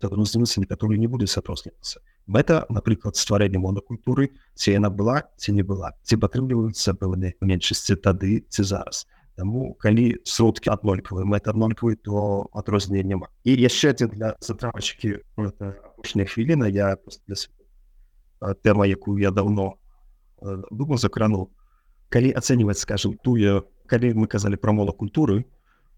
[0.00, 5.92] адрознівацца некаторыя не будуць адрознівацца мэта напрыклад стварэнне монакультуры ці яна была ці не была.
[6.02, 9.06] Ці падтрымліваюцца пэўныя меншасці тады ці зараз.
[9.36, 16.28] Таму калі сродкі аднолькавыя мэта аднолькавы то адрознення няма і яшчэ адзін для затрапачкі апошняя
[16.28, 16.96] хвіліна я
[17.26, 17.36] для
[18.62, 19.80] тэма якую я давно
[20.70, 21.50] думаю закранул
[22.12, 25.48] калі ацэньваць скажем тую калі мы казалі пра мола культуры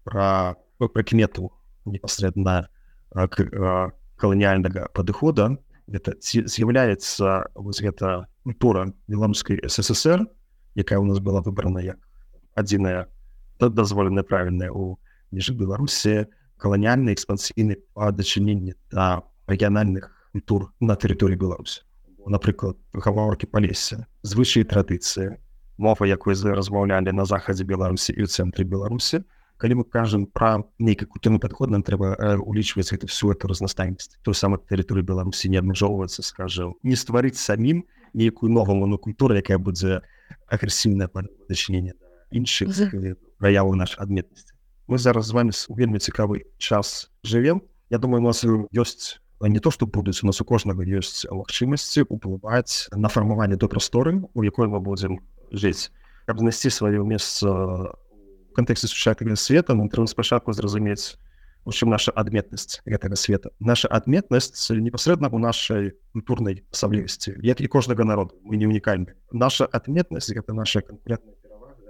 [0.07, 1.51] про прыкмету
[1.85, 2.71] непасрэдна
[3.15, 5.55] каланіяльнага падыхода
[5.87, 10.25] это з'яўляецца вось гэта культура беларускай ссср
[10.75, 11.99] якая у нас была выбрана як
[12.55, 13.07] адзіная
[13.59, 14.99] дазволеная правільная у
[15.31, 21.83] межы беларусі каланіяльны экспансійны па дачыненні да рэгіянальных культур на тэрыторыі Беларусі
[22.25, 25.37] напрыклад гаворкі палесе звычай традыцыі
[25.77, 29.21] мова якой размаўлялі на захадзе беларусі і ў цэнтры беларусі
[29.57, 34.35] калі мы кажам пра нейкі культурны падход нам трэба улічваць гэта всю эту разнастайнасць той
[34.35, 40.01] самай тэрыторыі беларусі не абмяжоўвацца скажа не стварыць самім нейкую новую монокультуру якая будзе
[40.51, 41.07] агрэсіўнае
[41.47, 41.95] дачынення
[42.31, 42.75] іншых
[43.39, 44.51] праяву наш адметнасці
[44.87, 48.43] мы зараз з вами вельмі цікавы час жывем Я думаю у нас
[48.73, 53.69] ёсць не то што будуць у нас у кожнага ёсць магчымасці уплываць на фармаванне той
[53.69, 55.19] прасторы у якой мы будзем
[55.51, 55.91] жыць
[56.25, 57.93] каб знайсці сваё месца
[58.54, 61.16] в кантэксце сучаснага света нам трэба спачатку зразумець
[61.64, 67.68] у чым наша адметнасць гэтага света наша адметнасць непасрэдна у нашай культурнай асаблівасці як і
[67.68, 71.36] кожнага народу мы не унікальны наша адметнасць гэта наша канкурентная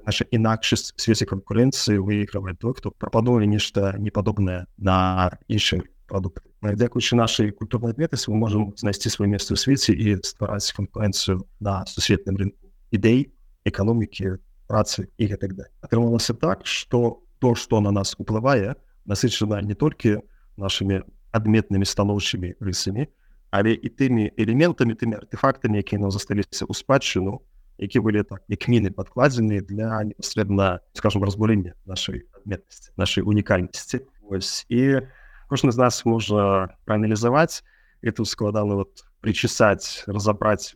[0.07, 7.55] наша інакшасць свеце канкурэнцыі выйграваць той хто прапануе нешта непадобнае на іншых прадукты дзякуючы нашай
[7.55, 12.75] культурнай адметнасці мы можемм знайсці сваё месца ў свеце і ствараць канкурэнцыю на сусветным рынку
[12.91, 13.31] ідэй
[13.65, 19.76] эканомікі працы і гэтак да атрымалася так что то что на нас уплывае насычана не
[19.76, 20.22] толькі
[20.58, 23.08] нашими адметнымі станоўчымі рысамі
[23.52, 27.42] але і тымі элементамі тымі артефактамі якія нам засталіся ў спадчыну
[27.78, 34.66] які былі так як міны падкладзены для непасрэдна скажем разбурэння нашай адметнасці нашай унікальнасці ось.
[34.70, 35.06] І
[35.50, 37.64] кожны з нас можа прааналізаваць
[38.02, 40.76] эту складану вот причесаць разабраць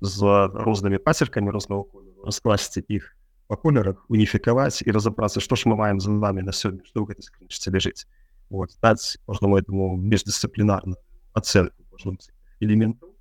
[0.00, 0.18] з
[0.66, 1.84] рознымі пацеркамі рознага
[2.26, 3.12] раскласці іх
[3.48, 7.22] па колерах уніфікаваць і разабрацца што ж мы маем за вами на сёння што гэта
[7.22, 8.06] скрынчце ляжыць
[8.50, 10.96] вот даць можна этому междысцыплінарна
[11.34, 12.16] ацэнку
[12.60, 13.12] элементаў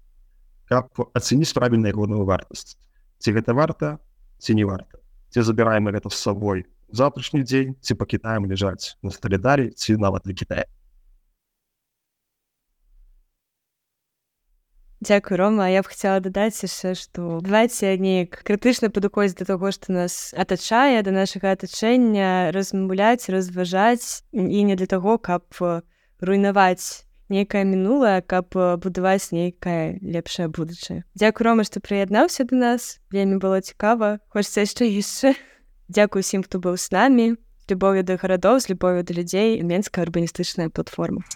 [0.71, 2.77] каб ацэніць правільная годную вартасць
[3.19, 3.97] ці гэта варта
[4.39, 9.71] ці не варта ці забіраем гэта з сабой завтрашні дзень ці пакітаем ляжаць на сталідарі
[9.71, 10.65] ці нават для Китая
[15.03, 15.67] Дзякую рома.
[15.67, 21.03] Я б хацела дадаць яшчэ што давайте неяк крытычна падыходзіць да таго што нас атачае
[21.03, 25.43] да нашага атачэння размаўляць разважаць і не для таго каб
[26.23, 33.03] руйнаваць нейкае мінулае каб будаваць нейкае лепшае будучае Дзякую рома што прыяднаўся да нас.
[33.11, 35.35] Вельмі было цікава хочется яшчэ яшчэ
[35.91, 37.35] Дзякую усім хто быў з намі
[37.67, 41.27] любовю да гарадоў з любовю да людзей менская урбаністычная платформа.